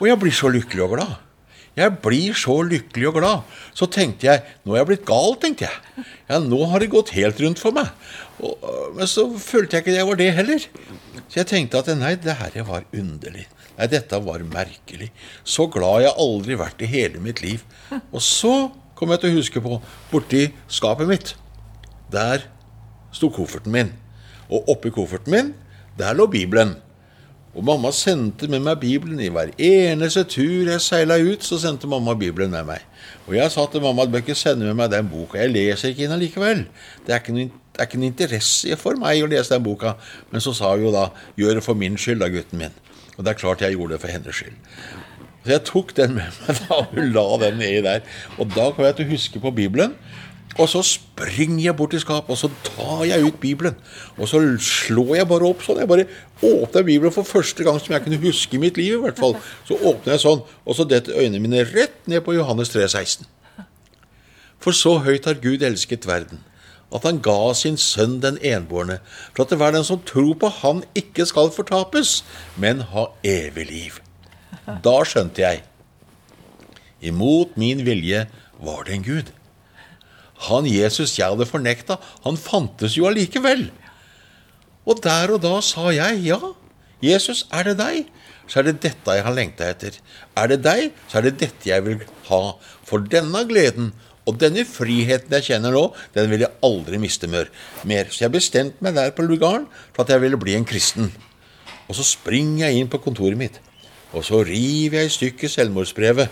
Og 0.00 0.08
jeg 0.08 0.20
blir 0.22 0.34
så 0.34 0.50
lykkelig 0.52 0.86
og 0.86 0.94
glad. 0.96 1.18
Jeg 1.78 1.94
blir 2.02 2.34
så 2.36 2.56
lykkelig 2.66 3.08
og 3.10 3.16
glad. 3.20 3.54
Så 3.76 3.86
tenkte 3.92 4.26
jeg 4.26 4.42
nå 4.64 4.74
er 4.74 4.82
jeg 4.82 4.88
blitt 4.90 5.06
gal, 5.08 5.36
tenkte 5.40 5.68
jeg. 5.68 6.04
Ja, 6.28 6.40
nå 6.42 6.58
har 6.70 6.82
det 6.82 6.90
gått 6.92 7.12
helt 7.14 7.40
rundt 7.42 7.62
for 7.62 7.74
meg. 7.76 7.90
Og, 8.40 8.66
men 8.96 9.08
så 9.10 9.26
følte 9.38 9.76
jeg 9.76 9.84
ikke 9.84 9.96
jeg 9.96 10.08
var 10.08 10.20
det 10.20 10.28
heller. 10.36 10.66
Så 11.28 11.40
jeg 11.40 11.50
tenkte 11.50 11.82
at 11.82 11.90
nei, 11.98 12.16
det 12.20 12.36
her 12.40 12.58
var 12.66 12.86
underlig. 12.96 13.46
Nei, 13.78 13.88
dette 13.92 14.18
var 14.24 14.44
merkelig. 14.50 15.10
Så 15.46 15.68
glad 15.72 16.04
jeg 16.04 16.18
aldri 16.26 16.58
vært 16.60 16.82
i 16.84 16.90
hele 16.90 17.22
mitt 17.22 17.42
liv. 17.44 17.62
Og 18.10 18.20
så 18.24 18.54
kom 18.98 19.14
jeg 19.14 19.22
til 19.22 19.32
å 19.32 19.38
huske 19.38 19.64
på 19.64 19.78
borti 20.10 20.48
skapet 20.68 21.08
mitt. 21.08 21.34
Der 22.12 22.44
sto 23.14 23.30
kofferten 23.32 23.72
min. 23.72 23.94
Og 24.50 24.70
oppi 24.72 24.92
kofferten 24.94 25.34
min, 25.34 25.52
der 25.98 26.16
lå 26.18 26.26
Bibelen. 26.30 26.76
Og 27.50 27.64
mamma 27.66 27.90
sendte 27.94 28.46
med 28.50 28.62
meg 28.62 28.78
Bibelen 28.82 29.18
i 29.22 29.30
hver 29.32 29.50
eneste 29.58 30.22
tur 30.30 30.68
jeg 30.70 30.82
seila 30.84 31.16
ut. 31.18 31.42
Så 31.42 31.58
sendte 31.58 31.90
mamma 31.90 32.14
Bibelen 32.18 32.52
med 32.54 32.68
meg. 32.68 32.84
Og 33.26 33.34
jeg 33.34 33.50
sa 33.50 33.64
til 33.70 33.82
mamma 33.82 34.06
at 34.06 34.12
bør 34.12 34.22
ikke 34.22 34.38
sende 34.38 34.68
med 34.68 34.78
meg 34.78 34.92
den 34.92 35.10
boka. 35.10 35.40
Jeg 35.40 35.50
leser 35.54 35.90
ikke 35.90 36.06
inn 36.06 36.14
allikevel. 36.14 36.62
Det 37.06 37.16
er 37.16 37.22
ikke 37.22 37.34
noe 37.34 37.50
det 37.70 37.84
er 37.84 37.86
ikke 37.86 37.98
noen 38.00 38.10
interesse 38.10 38.76
for 38.76 38.98
meg 39.00 39.22
å 39.22 39.28
lese 39.30 39.54
den 39.54 39.62
boka. 39.64 39.94
Men 40.28 40.42
så 40.44 40.52
sa 40.52 40.74
hun 40.74 40.82
jo 40.84 40.90
da 40.92 41.06
'gjør 41.38 41.54
det 41.56 41.64
for 41.64 41.78
min 41.78 41.96
skyld', 41.96 42.18
da, 42.20 42.28
gutten 42.28 42.58
min. 42.58 42.74
Og 43.16 43.24
det 43.24 43.30
er 43.30 43.38
klart 43.38 43.62
jeg 43.62 43.72
gjorde 43.72 43.94
det 43.94 44.00
for 44.02 44.12
hennes 44.12 44.34
skyld. 44.36 44.58
Så 45.44 45.52
jeg 45.54 45.64
tok 45.64 45.96
den 45.96 46.14
med 46.18 46.28
meg 46.42 46.58
da, 46.60 46.74
og 46.76 46.90
hun 46.92 47.12
la 47.14 47.24
den 47.46 47.58
nedi 47.58 47.80
der. 47.86 48.02
Og 48.38 48.50
da 48.52 48.70
kom 48.70 48.84
jeg 48.84 48.96
til 48.96 49.06
å 49.06 49.12
huske 49.14 49.40
på 49.40 49.54
Bibelen. 49.56 49.94
Og 50.58 50.66
så 50.68 50.80
springer 50.82 51.62
jeg 51.62 51.76
bort 51.78 51.92
til 51.94 52.02
skapet, 52.02 52.32
og 52.34 52.38
så 52.38 52.50
tar 52.66 53.04
jeg 53.06 53.24
ut 53.24 53.38
Bibelen. 53.40 53.76
Og 54.18 54.28
så 54.28 54.40
slår 54.60 55.14
jeg 55.20 55.28
bare 55.30 55.46
opp 55.46 55.62
sånn. 55.62 55.78
Jeg 55.78 55.90
bare 55.90 56.06
åpner 56.42 56.86
Bibelen 56.86 57.14
for 57.14 57.28
første 57.28 57.64
gang 57.64 57.78
som 57.80 57.94
jeg 57.94 58.04
kunne 58.04 58.18
huske 58.24 58.58
i 58.58 58.62
mitt 58.62 58.80
liv. 58.80 58.96
i 58.98 59.02
hvert 59.04 59.20
fall. 59.20 59.36
Så 59.68 59.78
åpner 59.78 60.16
jeg 60.16 60.24
sånn, 60.24 60.42
og 60.66 60.76
så 60.76 60.88
detter 60.88 61.16
øynene 61.16 61.42
mine 61.44 61.64
rett 61.70 61.96
ned 62.10 62.24
på 62.26 62.34
Johannes 62.34 62.74
3, 62.74 62.88
16. 62.88 63.28
For 64.60 64.76
så 64.76 64.98
høyt 65.06 65.24
har 65.24 65.40
Gud 65.40 65.62
elsket 65.64 66.04
verden, 66.08 66.42
at 66.92 67.06
han 67.06 67.22
ga 67.24 67.54
sin 67.54 67.78
sønn 67.80 68.18
den 68.20 68.36
enbårne, 68.44 68.98
for 69.32 69.46
at 69.46 69.54
det 69.54 69.60
hver 69.62 69.72
den 69.72 69.86
som 69.86 70.02
tror 70.04 70.34
på 70.34 70.50
Han 70.60 70.82
ikke 70.98 71.24
skal 71.30 71.52
fortapes, 71.54 72.24
men 72.60 72.82
ha 72.92 73.06
evig 73.24 73.70
liv. 73.70 74.00
Da 74.66 74.98
skjønte 75.06 75.46
jeg. 75.46 75.62
Imot 77.00 77.56
min 77.56 77.86
vilje 77.86 78.26
var 78.60 78.84
det 78.84 78.98
en 78.98 79.06
Gud. 79.06 79.30
Han 80.48 80.68
Jesus 80.68 81.18
jeg 81.18 81.28
hadde 81.28 81.48
fornekta, 81.48 81.98
han 82.24 82.40
fantes 82.40 82.96
jo 82.96 83.08
allikevel. 83.10 83.68
Og 84.88 85.02
der 85.04 85.34
og 85.34 85.42
da 85.44 85.58
sa 85.64 85.90
jeg 85.92 86.24
ja, 86.30 86.40
Jesus, 87.04 87.46
er 87.52 87.70
det 87.70 87.78
deg? 87.80 88.08
Så 88.50 88.60
er 88.60 88.68
det 88.68 88.80
dette 88.82 89.14
jeg 89.14 89.24
har 89.24 89.34
lengta 89.36 89.68
etter. 89.70 89.94
Er 90.36 90.50
det 90.50 90.60
deg, 90.64 90.90
så 91.08 91.20
er 91.20 91.28
det 91.28 91.38
dette 91.40 91.68
jeg 91.70 91.84
vil 91.86 92.00
ha. 92.28 92.40
For 92.88 93.04
denne 93.12 93.44
gleden 93.48 93.92
og 94.28 94.36
denne 94.42 94.66
friheten 94.68 95.32
jeg 95.38 95.46
kjenner 95.52 95.74
nå, 95.74 95.84
den 96.16 96.28
vil 96.32 96.44
jeg 96.44 96.56
aldri 96.66 97.00
miste 97.00 97.30
mer. 97.30 97.48
Så 98.10 98.24
jeg 98.26 98.34
bestemte 98.34 98.84
meg 98.84 98.98
der 98.98 99.14
på 99.16 99.24
lugaren 99.24 99.68
for 99.94 100.04
at 100.04 100.12
jeg 100.12 100.24
ville 100.24 100.40
bli 100.40 100.56
en 100.58 100.68
kristen. 100.68 101.12
Og 101.88 101.96
så 101.98 102.06
springer 102.06 102.68
jeg 102.68 102.82
inn 102.82 102.90
på 102.90 103.00
kontoret 103.02 103.38
mitt, 103.38 103.56
og 104.14 104.22
så 104.26 104.42
river 104.46 105.00
jeg 105.00 105.10
i 105.10 105.14
stykker 105.16 105.50
selvmordsbrevet. 105.50 106.30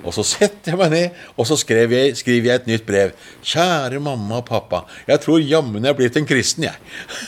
Og 0.00 0.14
så 0.16 0.24
setter 0.24 0.72
jeg 0.72 0.80
meg 0.80 0.92
ned, 0.94 1.16
og 1.36 1.48
så 1.48 1.58
skriver 1.60 1.96
jeg, 1.96 2.18
skriver 2.20 2.48
jeg 2.48 2.60
et 2.62 2.68
nytt 2.70 2.86
brev. 2.88 3.10
Kjære 3.44 4.00
mamma 4.02 4.38
og 4.40 4.46
pappa, 4.48 4.84
jeg 5.08 5.20
tror 5.24 5.42
jammen 5.44 5.84
jeg 5.84 5.92
er 5.92 5.98
blitt 5.98 6.16
en 6.16 6.28
kristen, 6.28 6.68
jeg. 6.68 6.78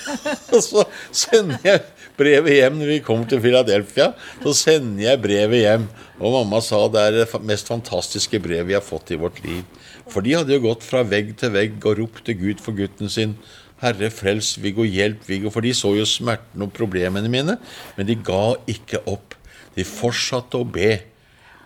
og 0.55 0.63
så 0.65 0.87
sender 1.11 1.61
jeg 1.67 1.83
brevet 2.19 2.57
hjem 2.57 2.79
når 2.81 2.93
vi 2.95 2.99
kommer 3.05 3.29
til 3.29 3.43
Philadelphia. 3.45 4.13
Så 4.43 4.55
sender 4.65 5.05
jeg 5.05 5.23
brevet 5.25 5.65
hjem, 5.65 5.89
og 6.21 6.39
mamma 6.39 6.63
sa 6.65 6.81
det 6.93 7.07
er 7.07 7.19
det 7.21 7.43
mest 7.49 7.69
fantastiske 7.73 8.41
brevet 8.43 8.71
vi 8.71 8.79
har 8.79 8.85
fått 8.85 9.13
i 9.13 9.21
vårt 9.21 9.43
liv. 9.45 9.65
For 10.11 10.25
de 10.25 10.37
hadde 10.37 10.57
jo 10.57 10.65
gått 10.67 10.87
fra 10.87 11.05
vegg 11.07 11.35
til 11.41 11.53
vegg 11.55 11.77
og 11.85 12.01
ropt 12.01 12.25
til 12.27 12.39
Gud 12.41 12.65
for 12.65 12.77
gutten 12.77 13.13
sin. 13.13 13.37
Herre, 13.83 14.13
frels 14.15 14.55
Viggo, 14.63 14.85
hjelp 14.87 15.25
Viggo. 15.27 15.51
For 15.51 15.65
de 15.65 15.73
så 15.75 15.93
jo 15.97 16.07
smerten 16.07 16.63
og 16.63 16.75
problemene 16.77 17.31
mine, 17.31 17.59
men 17.97 18.09
de 18.09 18.19
ga 18.19 18.55
ikke 18.71 19.03
opp. 19.11 19.37
De 19.75 19.87
fortsatte 19.89 20.61
å 20.61 20.69
be. 20.69 21.01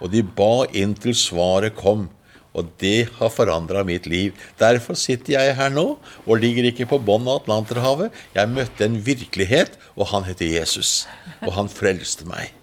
Og 0.00 0.12
de 0.12 0.22
ba 0.22 0.66
inntil 0.76 1.16
svaret 1.16 1.76
kom. 1.78 2.08
Og 2.56 2.70
det 2.80 3.08
har 3.18 3.32
forandra 3.32 3.82
mitt 3.84 4.06
liv. 4.08 4.36
Derfor 4.60 4.96
sitter 4.96 5.36
jeg 5.36 5.56
her 5.58 5.72
nå 5.72 5.86
og 6.24 6.40
ligger 6.40 6.70
ikke 6.70 6.88
på 6.88 7.00
bunnen 7.04 7.28
av 7.28 7.42
Atlanterhavet. 7.42 8.14
Jeg 8.36 8.52
møtte 8.52 8.86
en 8.86 8.96
virkelighet, 9.04 9.76
og 9.96 10.08
han 10.14 10.24
heter 10.24 10.48
Jesus. 10.48 11.04
Og 11.44 11.52
han 11.58 11.68
frelste 11.72 12.24
meg. 12.28 12.54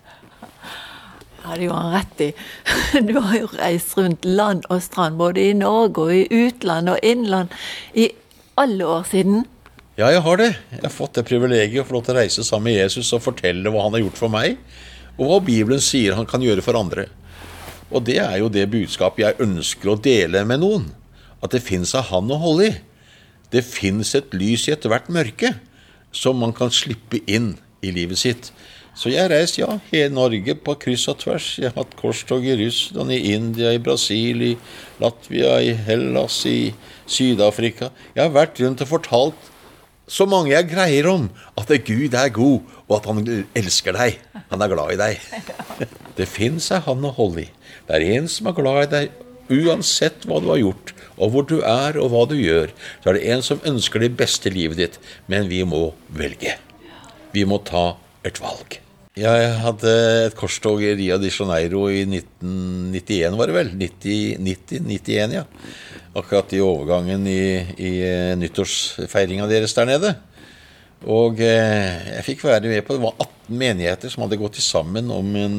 Ja, 1.43 1.57
det 1.59 1.67
gjorde 1.67 1.81
han 1.83 1.93
rett 1.93 2.21
i. 2.23 2.29
Du 3.09 3.17
har 3.19 3.37
jo 3.37 3.49
reist 3.59 3.97
rundt 3.99 4.25
land 4.25 4.65
og 4.71 4.81
strand, 4.81 5.19
både 5.19 5.43
i 5.43 5.55
Norge 5.57 6.07
og 6.07 6.13
i 6.15 6.45
utland 6.47 6.89
og 6.89 7.01
innland, 7.03 7.53
i 7.93 8.09
alle 8.57 8.87
år 8.87 9.03
siden. 9.09 9.43
Ja, 9.99 10.07
jeg 10.09 10.23
har 10.25 10.39
det. 10.39 10.53
Jeg 10.71 10.85
har 10.87 10.93
fått 10.93 11.19
det 11.19 11.25
privilegiet 11.27 11.83
å 11.83 11.85
få 11.85 11.99
lov 11.99 12.07
til 12.07 12.15
å 12.15 12.21
reise 12.23 12.45
sammen 12.47 12.71
med 12.71 12.79
Jesus 12.79 13.11
og 13.13 13.25
fortelle 13.27 13.69
hva 13.69 13.83
han 13.85 13.93
har 13.93 14.05
gjort 14.07 14.21
for 14.23 14.33
meg, 14.33 14.55
og 15.19 15.27
hva 15.29 15.41
Bibelen 15.45 15.83
sier 15.83 16.15
han 16.17 16.29
kan 16.29 16.41
gjøre 16.41 16.63
for 16.65 16.79
andre. 16.79 17.11
Og 17.93 18.03
det 18.07 18.17
er 18.23 18.39
jo 18.41 18.49
det 18.51 18.65
budskapet 18.73 19.23
jeg 19.23 19.41
ønsker 19.45 19.93
å 19.93 19.99
dele 19.99 20.43
med 20.49 20.63
noen. 20.63 20.89
At 21.43 21.53
det 21.53 21.63
fins 21.63 21.93
av 21.97 22.09
Han 22.09 22.31
å 22.33 22.39
holde 22.41 22.71
i. 22.71 22.75
Det 23.53 23.61
fins 23.67 24.15
et 24.17 24.33
lys 24.33 24.65
i 24.67 24.73
ethvert 24.73 25.11
mørke 25.13 25.53
som 26.13 26.39
man 26.41 26.53
kan 26.55 26.73
slippe 26.73 27.21
inn 27.29 27.53
i 27.85 27.91
livet 27.93 28.19
sitt. 28.21 28.49
Så 28.93 29.09
jeg 29.09 29.23
har 29.23 29.31
reist 29.33 29.57
ja, 29.57 29.79
hele 29.89 30.13
Norge 30.13 30.53
på 30.61 30.75
kryss 30.81 31.07
og 31.09 31.17
tvers. 31.23 31.47
Jeg 31.57 31.71
har 31.71 31.79
hatt 31.81 31.95
korstog 31.97 32.45
i 32.45 32.57
Russland, 32.59 33.13
i 33.13 33.33
India, 33.33 33.71
i 33.73 33.81
Brasil, 33.81 34.43
i 34.45 34.53
Latvia, 35.01 35.55
i 35.65 35.73
Hellas, 35.73 36.43
i 36.49 36.73
Syd-Afrika. 37.09 37.89
Jeg 38.13 38.27
har 38.27 38.35
vært 38.35 38.61
rundt 38.61 38.85
og 38.85 38.91
fortalt 38.91 39.49
så 40.09 40.27
mange 40.29 40.51
jeg 40.51 40.69
greier 40.69 41.07
om 41.09 41.29
at 41.57 41.71
Gud 41.87 42.13
er 42.13 42.29
god, 42.35 42.61
og 42.93 43.01
at 43.01 43.09
han 43.09 43.45
elsker 43.57 43.97
deg. 43.97 44.21
Han 44.51 44.63
er 44.63 44.71
glad 44.71 44.93
i 44.93 44.99
deg. 45.01 45.27
Det 46.17 46.29
fins 46.29 46.69
ei 46.73 46.81
han 46.85 47.05
å 47.05 47.13
holde 47.17 47.47
i. 47.47 47.51
Det 47.87 47.97
er 47.97 48.19
en 48.19 48.29
som 48.29 48.49
er 48.49 48.57
glad 48.57 48.83
i 48.85 48.91
deg 48.91 49.21
uansett 49.53 50.27
hva 50.29 50.39
du 50.41 50.47
har 50.53 50.61
gjort, 50.61 50.93
og 51.17 51.33
hvor 51.33 51.47
du 51.49 51.57
er 51.59 51.97
og 52.01 52.13
hva 52.13 52.23
du 52.29 52.37
gjør. 52.37 52.71
Så 53.01 53.11
er 53.11 53.17
det 53.17 53.25
en 53.33 53.43
som 53.45 53.65
ønsker 53.67 54.03
det 54.03 54.13
beste 54.19 54.53
livet 54.53 54.79
ditt, 54.79 55.01
men 55.31 55.49
vi 55.51 55.63
må 55.67 55.89
velge. 56.15 56.55
Vi 57.33 57.45
må 57.49 57.59
ta 57.65 57.93
et 58.23 58.39
valg. 58.41 58.79
Jeg 59.13 59.49
hadde 59.61 59.91
et 60.23 60.35
korstog 60.37 60.81
i 60.81 60.95
Rio 60.97 61.19
de 61.21 61.29
Janeiro 61.29 61.83
i 61.91 62.01
1991, 62.07 63.35
var 63.37 63.49
det 63.49 63.57
vel? 63.59 63.73
90, 63.77 64.39
90 64.41 64.87
91, 64.89 65.35
ja. 65.37 65.43
Akkurat 66.17 66.53
i 66.53 66.61
overgangen 66.65 67.27
i, 67.29 67.43
i 67.77 67.91
nyttårsfeiringa 68.41 69.45
deres 69.49 69.75
der 69.77 69.89
nede. 69.89 70.15
Og 71.09 71.41
eh, 71.43 72.09
jeg 72.13 72.25
fikk 72.29 72.45
være 72.47 72.69
med 72.71 72.85
på 72.87 72.95
Det 72.95 73.03
var 73.03 73.17
18 73.19 73.57
menigheter 73.59 74.11
som 74.11 74.23
hadde 74.23 74.39
gått 74.39 74.59
sammen 74.63 75.11
om 75.11 75.33
en, 75.35 75.57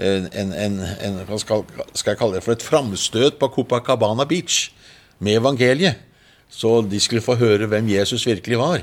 en, 0.00 0.28
en, 0.32 0.78
en 0.80 1.18
Hva 1.28 1.40
skal, 1.40 1.66
skal, 1.92 2.14
jeg 2.14 2.20
kalle 2.20 2.38
det 2.38 2.44
for 2.46 2.56
et 2.56 2.64
framstøt 2.64 3.36
på 3.40 3.50
Copacabana 3.58 4.24
Beach 4.28 4.70
med 5.22 5.42
evangeliet. 5.42 6.00
Så 6.52 6.80
de 6.84 7.00
skulle 7.00 7.24
få 7.24 7.36
høre 7.40 7.68
hvem 7.68 7.88
Jesus 7.92 8.26
virkelig 8.28 8.58
var. 8.60 8.82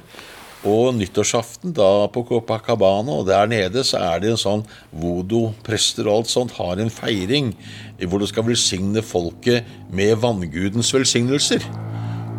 Og 0.67 0.91
nyttårsaften 0.98 1.72
da 1.72 2.08
på 2.12 2.25
Copacabana, 2.27 3.22
og 3.22 3.27
der 3.29 3.48
nede 3.48 3.84
så 3.88 4.01
er 4.03 4.19
det 4.19 4.34
en 4.34 4.41
sånn 4.41 4.65
voodoo-prester 4.91 6.10
og 6.10 6.17
alt 6.17 6.34
sånt 6.34 6.58
har 6.58 6.81
en 6.81 6.91
feiring 6.91 7.53
hvor 8.03 8.19
du 8.19 8.27
skal 8.27 8.48
velsigne 8.50 9.03
folket 9.05 9.69
med 9.96 10.17
vanngudens 10.19 10.91
velsignelser. 10.96 11.63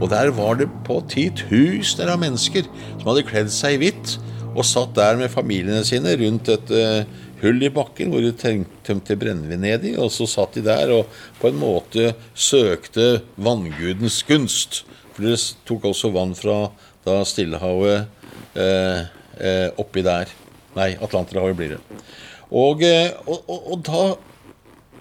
Og 0.01 0.09
der 0.09 0.33
var 0.33 0.57
det 0.57 0.69
på 0.87 0.99
titusener 1.13 2.15
av 2.15 2.21
mennesker 2.23 2.65
som 2.65 3.09
hadde 3.11 3.27
kledd 3.29 3.51
seg 3.53 3.77
i 3.77 3.81
hvitt 3.83 4.17
og 4.51 4.65
satt 4.67 4.95
der 4.97 5.19
med 5.21 5.31
familiene 5.31 5.85
sine 5.87 6.17
rundt 6.19 6.49
et 6.51 6.73
uh, 6.73 7.05
hull 7.43 7.61
i 7.63 7.71
bakken 7.73 8.11
hvor 8.13 8.25
de 8.25 8.33
tømte 8.35 9.17
brennevin 9.21 9.63
nedi. 9.63 9.95
Og 10.01 10.11
så 10.15 10.27
satt 10.29 10.57
de 10.59 10.65
der 10.67 10.93
og 10.95 11.21
på 11.41 11.51
en 11.51 11.61
måte 11.61 12.15
søkte 12.35 13.21
vanngudens 13.41 14.23
gunst. 14.29 14.83
For 15.15 15.29
det 15.29 15.37
tok 15.69 15.91
også 15.93 16.13
vann 16.17 16.35
fra 16.39 16.65
da 17.07 17.21
Stillehavet 17.29 18.09
uh, 18.57 19.05
uh, 19.37 19.69
oppi 19.81 20.05
der. 20.07 20.33
Nei, 20.77 20.95
Atlanterhavet 21.03 21.59
blir 21.59 21.77
det. 21.77 21.81
Og, 22.51 22.83
og, 23.31 23.47
og, 23.47 23.79
da 23.87 24.03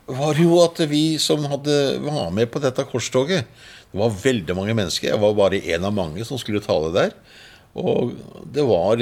var 0.10 0.38
det 0.38 0.46
jo 0.46 0.60
at 0.62 0.82
vi 0.90 1.04
som 1.22 1.46
hadde, 1.50 1.76
var 2.04 2.30
med 2.34 2.50
på 2.54 2.62
dette 2.62 2.86
korstoget 2.90 3.48
Det 3.90 4.00
var 4.00 4.18
veldig 4.24 4.56
mange 4.58 4.76
mennesker. 4.78 5.10
Jeg 5.10 5.22
var 5.22 5.38
bare 5.38 5.62
en 5.74 5.88
av 5.90 5.96
mange 5.96 6.26
som 6.28 6.40
skulle 6.42 6.62
tale 6.64 6.92
der. 6.94 7.16
Og 7.80 8.14
det 8.46 8.66
var 8.66 9.02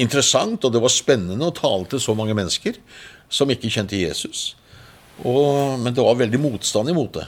interessant, 0.00 0.64
og 0.64 0.72
det 0.72 0.82
var 0.82 0.92
spennende 0.94 1.48
å 1.48 1.54
tale 1.54 1.88
til 1.90 2.02
så 2.02 2.14
mange 2.18 2.36
mennesker 2.38 2.78
som 3.30 3.50
ikke 3.50 3.70
kjente 3.72 3.98
Jesus. 3.98 4.54
Og, 5.24 5.78
men 5.82 5.94
det 5.94 6.04
var 6.04 6.18
veldig 6.18 6.40
motstand 6.40 6.92
imot 6.92 7.18
det. 7.18 7.26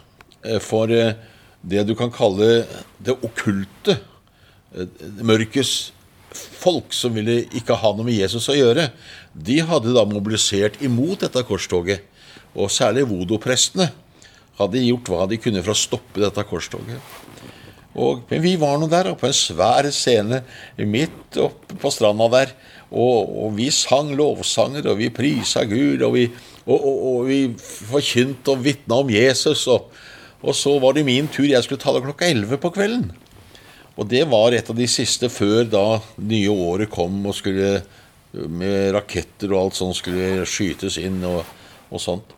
Eh, 0.49 0.61
for 0.63 0.91
eh, 0.93 1.15
det 1.63 1.85
du 1.89 1.95
kan 1.99 2.13
kalle 2.15 2.65
det 3.03 3.17
okkulte, 3.19 3.99
eh, 4.75 5.03
mørkets 5.23 5.93
folk 6.33 6.95
som 6.97 7.13
ville 7.13 7.43
ikke 7.53 7.77
ha 7.77 7.93
noe 7.93 8.07
med 8.09 8.17
Jesus 8.17 8.49
å 8.49 8.57
gjøre, 8.57 8.89
de 9.33 9.59
hadde 9.69 9.93
da 9.93 10.07
mobilisert 10.09 10.81
imot 10.85 11.27
dette 11.27 11.45
korstoget. 11.49 12.09
Og 12.53 12.73
særlig 12.73 13.07
vodoprestene 13.09 13.91
hadde 14.59 14.85
gjort 14.85 15.11
hva 15.13 15.27
de 15.31 15.39
kunne 15.41 15.63
for 15.65 15.75
å 15.75 15.79
stoppe 15.79 16.23
dette 16.23 16.45
korstoget. 16.49 17.21
Og, 17.93 18.23
men 18.31 18.41
vi 18.41 18.55
var 18.57 18.79
nå 18.81 18.89
der 18.89 19.11
på 19.21 19.29
en 19.29 19.37
svær 19.37 19.89
scene 19.93 20.41
midt 20.81 21.37
oppe 21.41 21.77
på 21.81 21.93
stranda 21.93 22.29
der. 22.33 22.55
Og, 22.93 23.29
og 23.45 23.53
vi 23.57 23.69
sang 23.73 24.13
lovsanger, 24.17 24.89
og 24.89 24.99
vi 25.01 25.13
prisa 25.13 25.65
Gud, 25.69 26.05
og 26.05 26.17
vi, 26.17 26.27
og, 26.65 26.87
og 26.87 27.19
vi 27.29 27.41
forkynte 27.57 28.55
og 28.55 28.65
vitna 28.65 29.01
om 29.01 29.13
Jesus. 29.13 29.67
Og, 29.69 29.89
så 30.57 30.77
var 30.81 30.97
det 30.97 31.07
min 31.09 31.29
tur. 31.33 31.49
Jeg 31.49 31.65
skulle 31.65 31.81
tale 31.83 32.03
klokka 32.05 32.29
elleve 32.29 32.61
på 32.61 32.73
kvelden. 32.75 33.11
Og 34.01 34.09
det 34.09 34.25
var 34.29 34.57
et 34.57 34.69
av 34.73 34.77
de 34.77 34.89
siste 34.89 35.29
før 35.29 35.67
da 35.69 35.87
nye 36.25 36.53
året 36.53 36.91
kom 36.93 37.19
og 37.29 37.37
skulle 37.37 37.83
med 38.33 38.95
raketter 38.97 39.53
og 39.53 39.67
alt 39.67 39.77
sånt 39.77 39.99
skulle 39.99 40.47
skytes 40.49 40.97
inn 41.01 41.21
og, 41.29 41.43
og 41.93 42.01
sånt. 42.01 42.33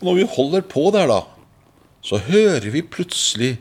Og 0.00 0.10
når 0.10 0.18
vi 0.20 0.28
holder 0.36 0.66
på 0.68 0.88
der, 0.94 1.08
da, 1.10 1.22
så 2.04 2.20
hører 2.22 2.68
vi 2.70 2.84
plutselig 2.84 3.56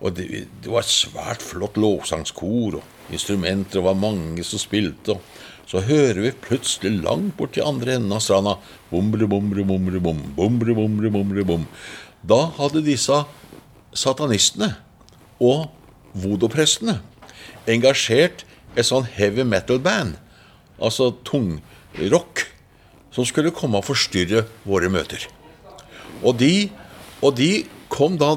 og 0.00 0.12
det, 0.16 0.26
det, 0.60 0.68
var 0.68 0.84
et 0.84 0.92
svært 0.92 1.44
flott 1.44 1.78
lovsangskor, 1.80 2.80
og 2.80 3.12
instrumenter, 3.14 3.80
og 3.80 3.88
var 3.88 4.00
mange 4.00 4.44
som 4.44 4.60
spilte. 4.60 5.16
og 5.16 5.68
Så 5.70 5.82
hører 5.86 6.20
vi 6.20 6.32
plutselig 6.46 7.00
langt 7.00 7.36
borti 7.38 7.62
andre 7.64 7.96
enden 7.96 8.12
av 8.12 8.20
stranda 8.24 8.58
bombre, 8.90 9.28
bombre, 9.30 9.64
bombre, 9.64 10.02
bom, 10.02 10.20
bombre, 10.36 10.76
bombre, 10.76 11.12
bombre, 11.14 11.46
bom. 11.48 11.64
Da 12.26 12.42
hadde 12.58 12.84
disse 12.84 13.22
satanistene 13.96 14.74
og 15.40 15.70
vodoprestene 16.16 16.98
engasjert 17.70 18.44
et 18.76 18.84
sånn 18.84 19.06
heavy 19.16 19.46
metal-band, 19.48 20.18
altså 20.76 21.14
tungrock, 21.24 22.44
som 23.14 23.24
skulle 23.24 23.54
komme 23.54 23.80
og 23.80 23.88
forstyrre 23.88 24.44
våre 24.68 24.92
møter. 24.92 25.24
Og 26.22 26.36
de, 26.40 26.68
og 27.20 27.36
de 27.36 27.66
kom 27.92 28.16
da 28.20 28.36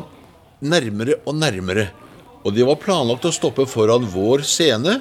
nærmere 0.60 1.20
og 1.26 1.38
nærmere. 1.40 1.90
Og 2.44 2.56
de 2.56 2.66
var 2.68 2.80
planlagt 2.82 3.28
å 3.28 3.36
stoppe 3.36 3.68
foran 3.70 4.08
vår 4.10 4.46
scene, 4.48 5.00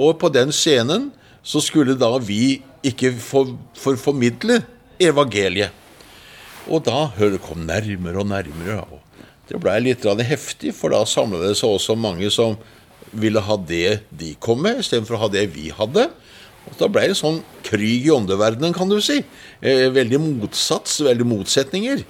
og 0.00 0.18
på 0.20 0.30
den 0.32 0.52
scenen 0.54 1.10
så 1.42 1.60
skulle 1.64 1.96
da 1.98 2.12
vi 2.22 2.60
ikke 2.86 3.12
for, 3.20 3.54
for 3.76 3.98
formidle 4.00 4.60
evangeliet. 5.00 5.72
Og 6.70 6.84
da 6.84 7.08
det 7.18 7.40
kom 7.42 7.64
nærmere 7.66 8.20
og 8.20 8.28
nærmere. 8.28 8.84
og 8.84 9.00
Det 9.48 9.58
blei 9.60 9.80
litt 9.82 10.04
heftig, 10.04 10.74
for 10.76 10.92
da 10.92 11.04
samla 11.04 11.40
det 11.42 11.56
seg 11.58 11.72
også 11.72 11.96
mange 11.96 12.30
som 12.30 12.56
ville 13.10 13.40
ha 13.42 13.56
det 13.56 14.02
de 14.10 14.34
kom 14.38 14.60
med, 14.62 14.80
istedenfor 14.84 15.16
å 15.16 15.24
ha 15.24 15.28
det 15.32 15.48
vi 15.54 15.70
hadde. 15.74 16.10
Og 16.68 16.76
Da 16.80 16.88
ble 16.92 17.08
det 17.10 17.18
sånn 17.18 17.40
krig 17.66 18.06
i 18.06 18.12
åndeverdenen, 18.14 18.74
kan 18.76 18.88
du 18.88 19.00
si. 19.04 19.22
Eh, 19.60 19.88
veldig 19.92 20.20
motsats, 20.20 21.00
veldig 21.04 21.26
motsetninger. 21.26 22.04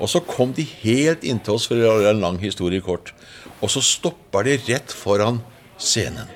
Og 0.00 0.10
så 0.12 0.20
kom 0.20 0.52
de 0.52 0.64
helt 0.82 1.24
inntil 1.24 1.56
oss, 1.56 1.66
for 1.68 1.78
å 1.78 1.84
gjøre 1.84 2.12
en 2.14 2.24
lang 2.24 2.38
historie 2.42 2.84
kort. 2.84 3.12
Og 3.62 3.72
så 3.72 3.82
stoppa 3.84 4.42
de 4.44 4.58
rett 4.66 4.92
foran 4.92 5.40
scenen. 5.80 6.28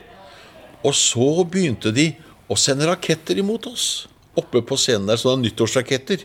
Og 0.85 0.95
så 0.97 1.45
begynte 1.45 1.93
de 1.93 2.11
å 2.49 2.57
sende 2.59 2.89
raketter 2.89 3.39
imot 3.39 3.69
oss. 3.71 4.09
Oppe 4.39 4.63
på 4.65 4.79
scenen 4.81 5.11
der, 5.11 5.21
sånne 5.21 5.45
nyttårsraketter. 5.45 6.25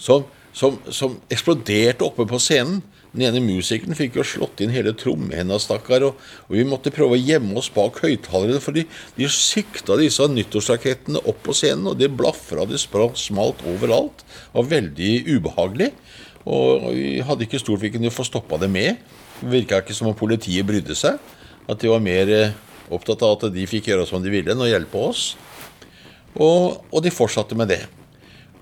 Som, 0.00 0.28
som, 0.56 0.78
som 0.94 1.18
eksploderte 1.32 2.06
oppe 2.06 2.26
på 2.28 2.38
scenen. 2.42 2.80
Den 3.10 3.24
ene 3.26 3.40
musikeren 3.42 3.96
fikk 3.98 4.20
jo 4.20 4.24
slått 4.26 4.60
inn 4.62 4.70
hele 4.70 4.92
trommehinna, 4.94 5.58
stakkar. 5.58 6.04
Og, 6.06 6.20
og, 6.46 6.54
vi 6.54 6.66
måtte 6.68 6.92
prøve 6.94 7.16
å 7.16 7.20
gjemme 7.20 7.56
oss 7.58 7.70
bak 7.74 7.98
høyttalerne, 8.04 8.60
for 8.62 8.76
de, 8.76 8.84
de 9.16 9.30
sikta 9.34 9.98
disse 9.98 10.28
nyttårsrakettene 10.30 11.24
opp 11.24 11.42
på 11.46 11.56
scenen, 11.58 11.90
og 11.90 11.98
det 11.98 12.12
blafra, 12.14 12.68
det 12.70 12.78
smalt 12.80 13.64
overalt. 13.66 14.22
Det 14.22 14.54
var 14.60 14.70
veldig 14.76 15.12
ubehagelig. 15.26 15.90
Og 16.48 16.86
vi 16.94 17.18
hadde 17.26 17.44
ikke 17.44 17.60
stort 17.60 17.82
vi 17.82 17.92
kunne 17.92 18.14
få 18.14 18.24
stoppa 18.24 18.60
det 18.62 18.70
med. 18.72 19.02
Det 19.40 19.50
virka 19.52 19.82
ikke 19.82 19.96
som 19.96 20.10
om 20.10 20.16
politiet 20.16 20.66
brydde 20.68 20.96
seg. 20.96 21.18
At 21.70 21.82
de 21.82 21.90
var 21.90 22.02
mer 22.02 22.30
eh, 22.32 22.54
opptatt 22.90 23.22
av 23.26 23.36
at 23.36 23.54
de 23.54 23.66
fikk 23.68 23.90
gjøre 23.90 24.06
som 24.08 24.22
de 24.22 24.32
ville, 24.32 24.50
enn 24.52 24.62
å 24.62 24.68
hjelpe 24.68 25.02
oss. 25.10 25.34
Og, 26.36 26.80
og, 26.90 27.00
de 27.02 27.12
fortsatte 27.12 27.58
med 27.58 27.72
det. 27.72 27.82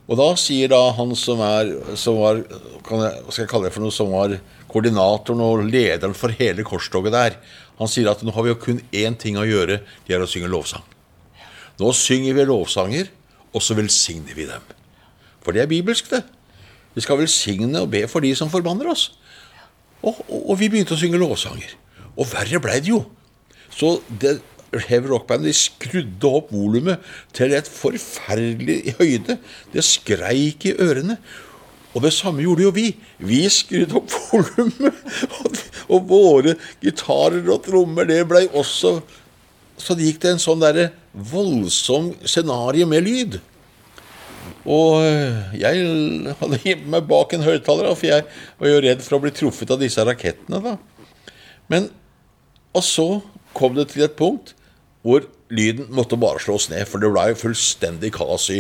Og 0.08 0.16
da 0.16 0.28
sier 0.40 0.70
da 0.72 0.80
han 0.96 1.12
som 1.18 1.40
er 1.44 1.74
som 2.00 2.16
var, 2.22 2.40
jeg, 2.40 2.60
Hva 2.88 3.10
skal 3.28 3.42
jeg 3.44 3.50
kalle 3.50 3.68
det 3.68 3.74
for 3.74 3.84
noe? 3.84 3.92
Som 3.92 4.14
var 4.14 4.38
koordinatoren 4.68 5.42
og 5.44 5.66
lederen 5.68 6.16
for 6.16 6.32
hele 6.32 6.64
korstoget 6.64 7.12
der. 7.12 7.36
Han 7.78 7.90
sier 7.90 8.08
at 8.10 8.24
nå 8.24 8.32
har 8.34 8.46
vi 8.46 8.54
jo 8.54 8.60
kun 8.62 8.80
én 8.88 9.16
ting 9.20 9.36
å 9.38 9.46
gjøre, 9.46 9.82
det 10.06 10.16
er 10.16 10.24
å 10.24 10.28
synge 10.28 10.50
lovsang. 10.50 10.82
Nå 11.78 11.92
synger 11.94 12.34
vi 12.34 12.46
lovsanger, 12.48 13.12
og 13.54 13.62
så 13.62 13.76
velsigner 13.78 14.34
vi 14.34 14.48
dem. 14.48 14.64
For 15.44 15.54
det 15.54 15.62
er 15.62 15.70
bibelsk, 15.70 16.10
det. 16.10 16.24
Vi 16.96 17.04
skal 17.04 17.20
velsigne 17.20 17.84
og 17.84 17.92
be 17.92 18.02
for 18.10 18.24
de 18.24 18.32
som 18.36 18.50
forbanner 18.50 18.88
oss. 18.90 19.12
Og, 20.02 20.16
og, 20.26 20.40
og 20.40 20.58
vi 20.58 20.70
begynte 20.72 20.96
å 20.96 21.00
synge 21.00 21.20
lovsanger. 21.20 21.76
Og 22.18 22.26
verre 22.32 22.60
blei 22.64 22.80
det 22.82 22.90
jo. 22.90 23.04
Så 23.70 23.98
det 24.08 24.38
Heavy 24.76 25.08
Rock 25.08 25.28
Band 25.28 25.46
de 25.48 25.52
skrudde 25.56 26.28
opp 26.28 26.50
volumet 26.52 27.04
til 27.36 27.54
et 27.56 27.68
forferdelig 27.68 28.94
høyde. 28.98 29.38
Det 29.72 29.84
skreik 29.84 30.66
i 30.68 30.74
ørene. 30.76 31.16
Og 31.96 32.04
det 32.04 32.12
samme 32.12 32.44
gjorde 32.44 32.66
jo 32.66 32.72
vi. 32.76 32.90
Vi 33.24 33.40
skrudde 33.52 33.96
opp 33.98 34.12
volumet. 34.28 34.98
Og, 35.38 35.56
og, 35.88 36.02
våre 36.10 36.54
gitarer 36.82 37.46
og 37.48 37.62
trommer, 37.64 38.04
det 38.08 38.20
blei 38.28 38.44
også 38.52 38.98
Så 39.78 39.94
det 39.96 40.08
gikk 40.08 40.18
det 40.24 40.34
en 40.34 40.42
sånn 40.42 40.60
derre 40.60 40.90
voldsom 41.14 42.10
scenario 42.26 42.86
med 42.90 43.06
lyd. 43.06 43.38
Og 44.68 44.98
eh, 45.06 45.54
jeg 45.62 46.34
hadde 46.40 46.60
gjemt 46.64 46.88
meg 46.92 47.06
bak 47.08 47.32
en 47.32 47.46
høyttaler, 47.46 47.88
for 47.94 48.08
jeg 48.10 48.26
var 48.58 48.72
jo 48.72 48.82
redd 48.84 49.04
for 49.04 49.16
å 49.16 49.22
bli 49.22 49.32
truffet 49.32 49.70
av 49.72 49.80
disse 49.80 50.04
rakettene. 50.04 50.60
da. 50.64 50.74
Men, 51.72 51.88
Og 52.74 52.84
så 52.84 53.08
kom 53.56 53.78
det 53.78 53.88
til 53.92 54.04
et 54.04 54.18
punkt 54.18 54.54
hvor 55.08 55.24
lyden 55.48 55.86
måtte 55.96 56.18
bare 56.20 56.40
slås 56.42 56.66
ned, 56.68 56.84
for 56.84 57.00
det 57.00 57.08
ble 57.08 57.30
jo 57.30 57.38
fullstendig 57.40 58.10
kaos 58.18 58.50
i, 58.52 58.58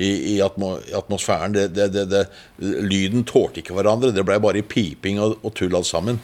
i, 0.00 0.08
i 0.32 0.36
atmosfæren. 0.40 1.52
Det, 1.52 1.66
det, 1.76 2.06
det, 2.08 2.22
lyden 2.60 3.26
tålte 3.28 3.60
ikke 3.60 3.76
hverandre. 3.76 4.14
Det 4.16 4.24
ble 4.24 4.38
bare 4.40 4.64
piping 4.64 5.20
og, 5.20 5.36
og 5.44 5.52
tull 5.58 5.76
alt 5.76 5.90
sammen. 5.90 6.22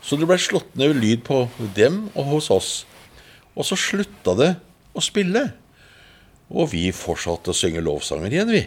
Så 0.00 0.16
det 0.16 0.28
ble 0.30 0.38
slått 0.38 0.78
ned 0.78 0.94
lyd 1.00 1.24
på 1.26 1.42
dem 1.74 2.04
og 2.14 2.36
hos 2.36 2.52
oss. 2.54 2.70
Og 3.58 3.66
så 3.66 3.78
slutta 3.78 4.36
det 4.38 4.52
å 4.94 5.02
spille. 5.02 5.48
Og 6.50 6.70
vi 6.70 6.86
fortsatte 6.94 7.50
å 7.50 7.56
synge 7.56 7.82
lovsanger 7.82 8.30
igjen, 8.30 8.54
vi. 8.54 8.64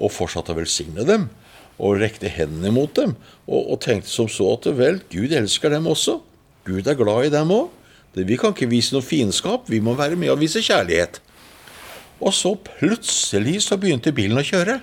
Og 0.00 0.12
fortsatte 0.12 0.56
å 0.56 0.58
velsigne 0.62 1.04
dem. 1.08 1.28
Og 1.76 2.00
rekte 2.00 2.32
hendene 2.32 2.72
mot 2.72 2.96
dem. 2.96 3.18
Og, 3.44 3.60
og 3.60 3.80
tenkte 3.84 4.08
som 4.08 4.32
så 4.32 4.54
at 4.56 4.72
vel, 4.80 5.02
Gud 5.12 5.36
elsker 5.36 5.76
dem 5.76 5.92
også. 5.92 6.22
Gud 6.64 6.88
er 6.88 6.96
glad 6.96 7.28
i 7.28 7.34
dem 7.36 7.52
òg. 7.52 7.68
Vi 8.14 8.38
kan 8.38 8.54
ikke 8.54 8.70
vise 8.70 8.94
noe 8.94 9.04
fiendskap, 9.04 9.66
vi 9.70 9.80
må 9.82 9.96
være 9.98 10.18
med 10.20 10.30
og 10.30 10.40
vise 10.42 10.62
kjærlighet. 10.62 11.20
Og 12.22 12.34
så 12.34 12.54
plutselig 12.54 13.64
så 13.66 13.78
begynte 13.80 14.14
bilen 14.14 14.38
å 14.38 14.46
kjøre. 14.46 14.78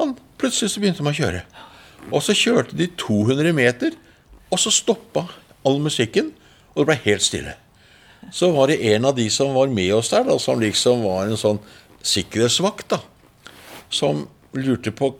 Han, 0.00 0.14
plutselig 0.40 0.72
så 0.72 0.80
begynte 0.80 1.04
de 1.04 1.12
å 1.12 1.18
kjøre. 1.20 1.42
Og 2.10 2.24
så 2.24 2.34
kjørte 2.34 2.78
de 2.78 2.88
200 2.96 3.52
meter, 3.52 3.96
og 4.50 4.58
så 4.58 4.72
stoppa 4.72 5.26
all 5.68 5.82
musikken, 5.84 6.32
og 6.72 6.82
det 6.82 6.88
ble 6.88 7.02
helt 7.04 7.26
stille 7.26 7.58
så 8.32 8.50
var 8.52 8.68
det 8.70 8.82
en 8.92 9.08
av 9.08 9.16
de 9.16 9.26
som 9.32 9.54
var 9.54 9.72
med 9.72 9.94
oss 9.94 10.12
der, 10.12 10.26
da, 10.28 10.36
som 10.38 10.60
liksom 10.60 11.04
var 11.06 11.26
en 11.26 11.40
sånn 11.40 11.60
sikkerhetsvakt, 12.04 12.92
da, 12.92 13.00
som 13.90 14.26
lurte 14.56 14.92
på 14.94 15.14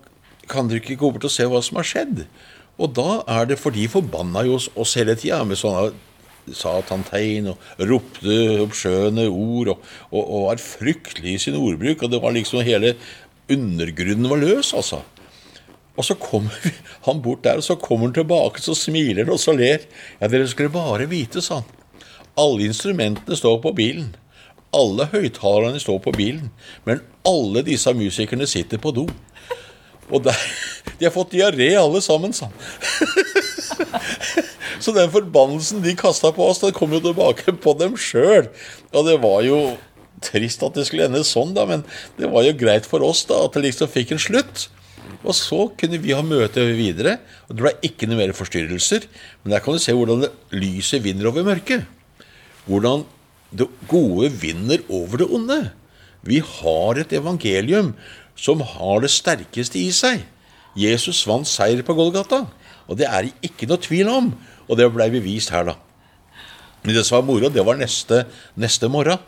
kan 0.51 0.69
dere 0.69 0.83
ikke 0.83 0.99
gå 0.99 1.13
bort 1.15 1.27
og 1.29 1.33
se 1.33 1.47
hva 1.47 1.61
som 1.63 1.79
har 1.79 1.87
skjedd. 1.87 2.25
Og 2.81 2.95
da 2.97 3.21
er 3.31 3.51
det 3.51 3.61
for 3.61 3.75
de 3.75 3.87
forbanna 3.91 4.43
jo 4.47 4.57
oss 4.59 4.97
hele 4.99 5.15
tida 5.19 5.43
med 5.47 5.61
sånne 5.61 5.93
satantegn 6.57 7.51
og 7.53 7.83
ropte 7.91 8.37
oppskjønne 8.65 9.27
ord 9.29 9.75
og, 9.75 9.89
og, 10.11 10.21
og, 10.23 10.45
var 10.49 10.63
fryktelig 10.65 11.35
i 11.37 11.43
sin 11.47 11.59
ordbruk. 11.59 12.05
Og 12.05 12.13
det 12.13 12.23
var 12.23 12.37
liksom 12.37 12.65
hele 12.67 12.95
undergrunnen 13.51 14.31
var 14.31 14.43
løs, 14.43 14.73
altså. 14.77 15.03
Og 15.99 16.07
så 16.07 16.17
kommer 16.17 16.55
han 17.07 17.21
bort 17.23 17.45
der, 17.45 17.61
og 17.61 17.67
så 17.67 17.77
kommer 17.81 18.09
han 18.09 18.17
tilbake, 18.17 18.63
så 18.63 18.75
smiler 18.79 19.27
han 19.27 19.35
og 19.35 19.43
så 19.43 19.55
ler. 19.57 19.85
Ja, 20.21 20.31
dere 20.31 20.49
skulle 20.49 20.73
bare 20.73 21.09
vite, 21.11 21.43
sa 21.45 21.61
han. 21.61 21.77
Alle 22.39 22.71
instrumentene 22.71 23.37
står 23.37 23.59
på 23.65 23.75
bilen. 23.77 24.15
Alle 24.77 25.09
høyttalerne 25.11 25.81
står 25.83 25.99
på 26.05 26.15
bilen. 26.15 26.53
Men 26.87 27.03
alle 27.27 27.65
disse 27.67 27.93
musikerne 27.95 28.47
sitter 28.49 28.79
på 28.79 28.95
do. 28.95 29.09
Og 30.11 30.25
der, 30.25 30.39
de 30.99 31.07
har 31.07 31.15
fått 31.15 31.35
diaré 31.35 31.73
alle 31.79 32.01
sammen, 32.03 32.33
sa 32.35 32.49
han. 32.49 33.20
Så 34.81 34.95
den 34.97 35.13
forbannelsen 35.13 35.85
de 35.85 35.95
kasta 35.99 36.33
på 36.33 36.47
oss, 36.49 36.63
den 36.63 36.75
kom 36.77 36.93
jo 36.97 37.03
tilbake 37.05 37.53
på 37.61 37.77
dem 37.79 37.97
sjøl. 38.01 38.49
Og 38.95 39.07
det 39.07 39.19
var 39.23 39.45
jo 39.45 39.61
trist 40.25 40.65
at 40.65 40.77
det 40.77 40.87
skulle 40.89 41.09
ende 41.09 41.23
sånn, 41.25 41.55
da, 41.57 41.67
men 41.69 41.85
det 42.19 42.29
var 42.33 42.45
jo 42.45 42.57
greit 42.61 42.89
for 42.89 43.05
oss 43.05 43.23
da 43.29 43.43
at 43.47 43.57
det 43.57 43.65
liksom 43.69 43.91
fikk 43.93 44.15
en 44.17 44.23
slutt. 44.23 44.69
Og 45.21 45.35
så 45.37 45.67
kunne 45.77 46.01
vi 46.01 46.15
ha 46.17 46.23
møte 46.25 46.65
videre. 46.77 47.19
og 47.49 47.57
Det 47.57 47.65
ble 47.65 47.73
ikke 47.85 48.09
noe 48.09 48.21
mer 48.23 48.33
forstyrrelser. 48.37 49.05
Men 49.43 49.55
der 49.55 49.65
kan 49.65 49.77
du 49.77 49.83
se 49.83 49.93
hvordan 49.97 50.29
lyset 50.55 51.05
vinner 51.05 51.29
over 51.29 51.45
mørket. 51.45 51.85
Hvordan 52.65 53.05
det 53.51 53.67
gode 53.91 54.31
vinner 54.41 54.81
over 54.89 55.21
det 55.21 55.29
onde. 55.29 55.61
Vi 56.25 56.41
har 56.45 57.01
et 57.01 57.13
evangelium 57.17 57.95
som 58.39 58.63
har 58.65 59.03
det 59.03 59.13
sterkeste 59.13 59.81
i 59.81 59.91
seg. 59.93 60.25
Jesus 60.79 61.25
vant 61.29 61.49
seier 61.49 61.83
på 61.85 61.97
Golgata. 61.99 62.45
Og 62.91 62.99
det 62.99 63.07
er 63.07 63.31
ikke 63.47 63.69
noe 63.71 63.81
tvil 63.81 64.11
om. 64.11 64.33
Og 64.67 64.79
det 64.79 64.91
blei 64.93 65.09
bevist 65.13 65.55
her, 65.55 65.71
da. 65.71 65.77
Men 66.83 66.97
det 66.97 67.05
som 67.07 67.21
var 67.21 67.27
moro, 67.29 67.51
det 67.53 67.65
var 67.67 67.79
neste, 67.79 68.25
neste 68.59 68.91
morgen. 68.91 69.21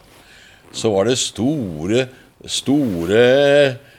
Så 0.72 0.90
var 0.92 1.06
det 1.06 1.18
store, 1.20 2.06
store 2.48 3.24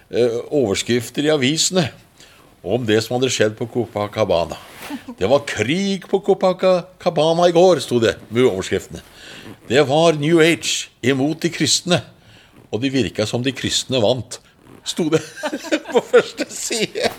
eh, 0.10 0.40
overskrifter 0.50 1.28
i 1.28 1.34
avisene 1.34 1.88
om 2.64 2.86
det 2.88 3.02
som 3.04 3.18
hadde 3.18 3.32
skjedd 3.34 3.58
på 3.60 3.68
Copacabana. 3.70 4.58
Det 5.20 5.28
var 5.30 5.44
krig 5.48 6.08
på 6.10 6.20
Copacabana 6.24 7.50
i 7.50 7.56
går, 7.56 7.82
sto 7.84 8.00
det 8.02 8.16
med 8.30 8.48
overskriftene. 8.48 9.04
Det 9.68 9.84
var 9.88 10.18
New 10.20 10.42
Age 10.44 10.90
imot 11.04 11.44
de 11.44 11.52
kristne. 11.54 12.02
Og 12.74 12.82
det 12.82 12.94
virka 12.94 13.28
som 13.30 13.44
de 13.46 13.54
kristne 13.54 14.00
vant, 14.02 14.40
sto 14.88 15.06
det 15.14 15.22
på 15.92 16.02
første 16.08 16.48
side. 16.50 17.12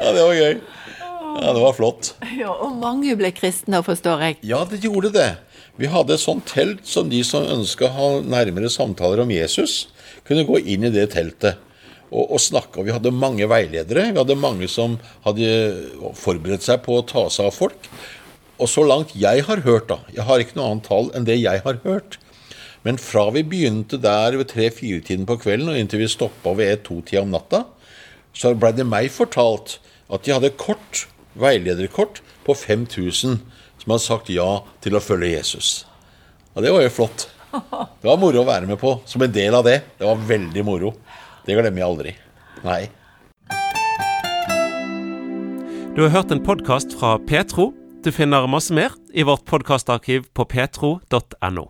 Ja, 0.00 0.12
det 0.16 0.24
var 0.24 0.34
gøy. 0.34 0.60
Ja, 1.40 1.52
Det 1.54 1.62
var 1.62 1.74
flott. 1.76 2.12
Ja, 2.36 2.50
Og 2.50 2.76
mange 2.80 3.14
ble 3.16 3.30
kristne, 3.32 3.82
forstår 3.86 4.22
jeg. 4.26 4.38
Ja, 4.42 4.64
det 4.68 4.80
gjorde 4.82 5.12
det. 5.14 5.30
Vi 5.80 5.88
hadde 5.88 6.14
et 6.16 6.20
sånt 6.22 6.44
telt 6.50 6.84
som 6.88 7.08
de 7.08 7.22
som 7.24 7.46
ønska 7.46 7.86
å 7.86 7.94
ha 7.94 8.08
nærmere 8.20 8.68
samtaler 8.72 9.22
om 9.22 9.30
Jesus, 9.32 9.88
kunne 10.26 10.44
gå 10.48 10.58
inn 10.60 10.84
i 10.84 10.92
det 10.92 11.06
teltet 11.14 11.60
og, 12.10 12.26
og 12.34 12.40
snakke. 12.42 12.80
Og 12.80 12.88
vi 12.88 12.94
hadde 12.96 13.12
mange 13.14 13.46
veiledere. 13.48 14.10
Vi 14.12 14.18
hadde 14.20 14.36
mange 14.36 14.68
som 14.68 14.98
hadde 15.24 15.48
forberedt 16.18 16.66
seg 16.66 16.82
på 16.84 16.98
å 16.98 17.06
ta 17.06 17.28
seg 17.32 17.48
av 17.48 17.56
folk. 17.56 17.88
Og 18.60 18.68
så 18.68 18.84
langt 18.84 19.14
jeg 19.16 19.46
har 19.46 19.62
hørt, 19.64 19.88
da 19.88 20.00
Jeg 20.12 20.26
har 20.28 20.42
ikke 20.42 20.58
noe 20.58 20.74
annet 20.74 20.88
tall 20.90 21.08
enn 21.16 21.24
det 21.28 21.38
jeg 21.40 21.62
har 21.64 21.80
hørt. 21.86 22.18
Men 22.84 22.96
fra 23.00 23.26
vi 23.32 23.42
begynte 23.44 24.00
der 24.00 24.36
ved 24.40 24.50
tre-fire-tiden 24.52 25.26
på 25.28 25.38
kvelden 25.40 25.72
og 25.72 25.78
inntil 25.80 26.02
vi 26.02 26.08
stoppa 26.12 26.52
ved 26.56 26.74
ett-to-tida 26.74 27.22
om 27.24 27.32
natta, 27.32 27.64
så 28.36 28.54
blei 28.54 28.72
det 28.76 28.86
meg 28.88 29.10
fortalt 29.14 29.78
at 30.10 30.26
de 30.26 30.34
hadde 30.34 30.52
kort, 30.58 31.06
veilederkort 31.38 32.20
på 32.46 32.56
5000 32.56 33.40
som 33.80 33.92
hadde 33.92 34.04
sagt 34.04 34.30
ja 34.32 34.48
til 34.84 34.96
å 34.96 35.02
følge 35.02 35.32
Jesus. 35.34 35.84
Og 36.54 36.64
det 36.64 36.72
var 36.74 36.84
jo 36.84 36.92
flott. 36.92 37.28
Det 37.50 38.06
var 38.06 38.18
moro 38.20 38.42
å 38.42 38.46
være 38.46 38.68
med 38.68 38.78
på 38.78 38.94
som 39.08 39.22
en 39.24 39.32
del 39.34 39.54
av 39.56 39.66
det. 39.66 39.80
Det 39.98 40.06
var 40.06 40.26
veldig 40.28 40.64
moro. 40.66 40.92
Det 41.46 41.56
glemmer 41.56 41.82
jeg 41.82 41.88
aldri. 41.88 42.14
Nei. 42.66 42.82
Du 45.96 46.04
har 46.04 46.14
hørt 46.14 46.30
en 46.30 46.42
podkast 46.44 46.94
fra 46.98 47.16
Petro. 47.26 47.72
Du 48.04 48.12
finner 48.14 48.46
masse 48.48 48.74
mer 48.74 48.94
i 49.12 49.26
vårt 49.26 49.44
podkastarkiv 49.50 50.30
på 50.34 50.46
petro.no. 50.48 51.66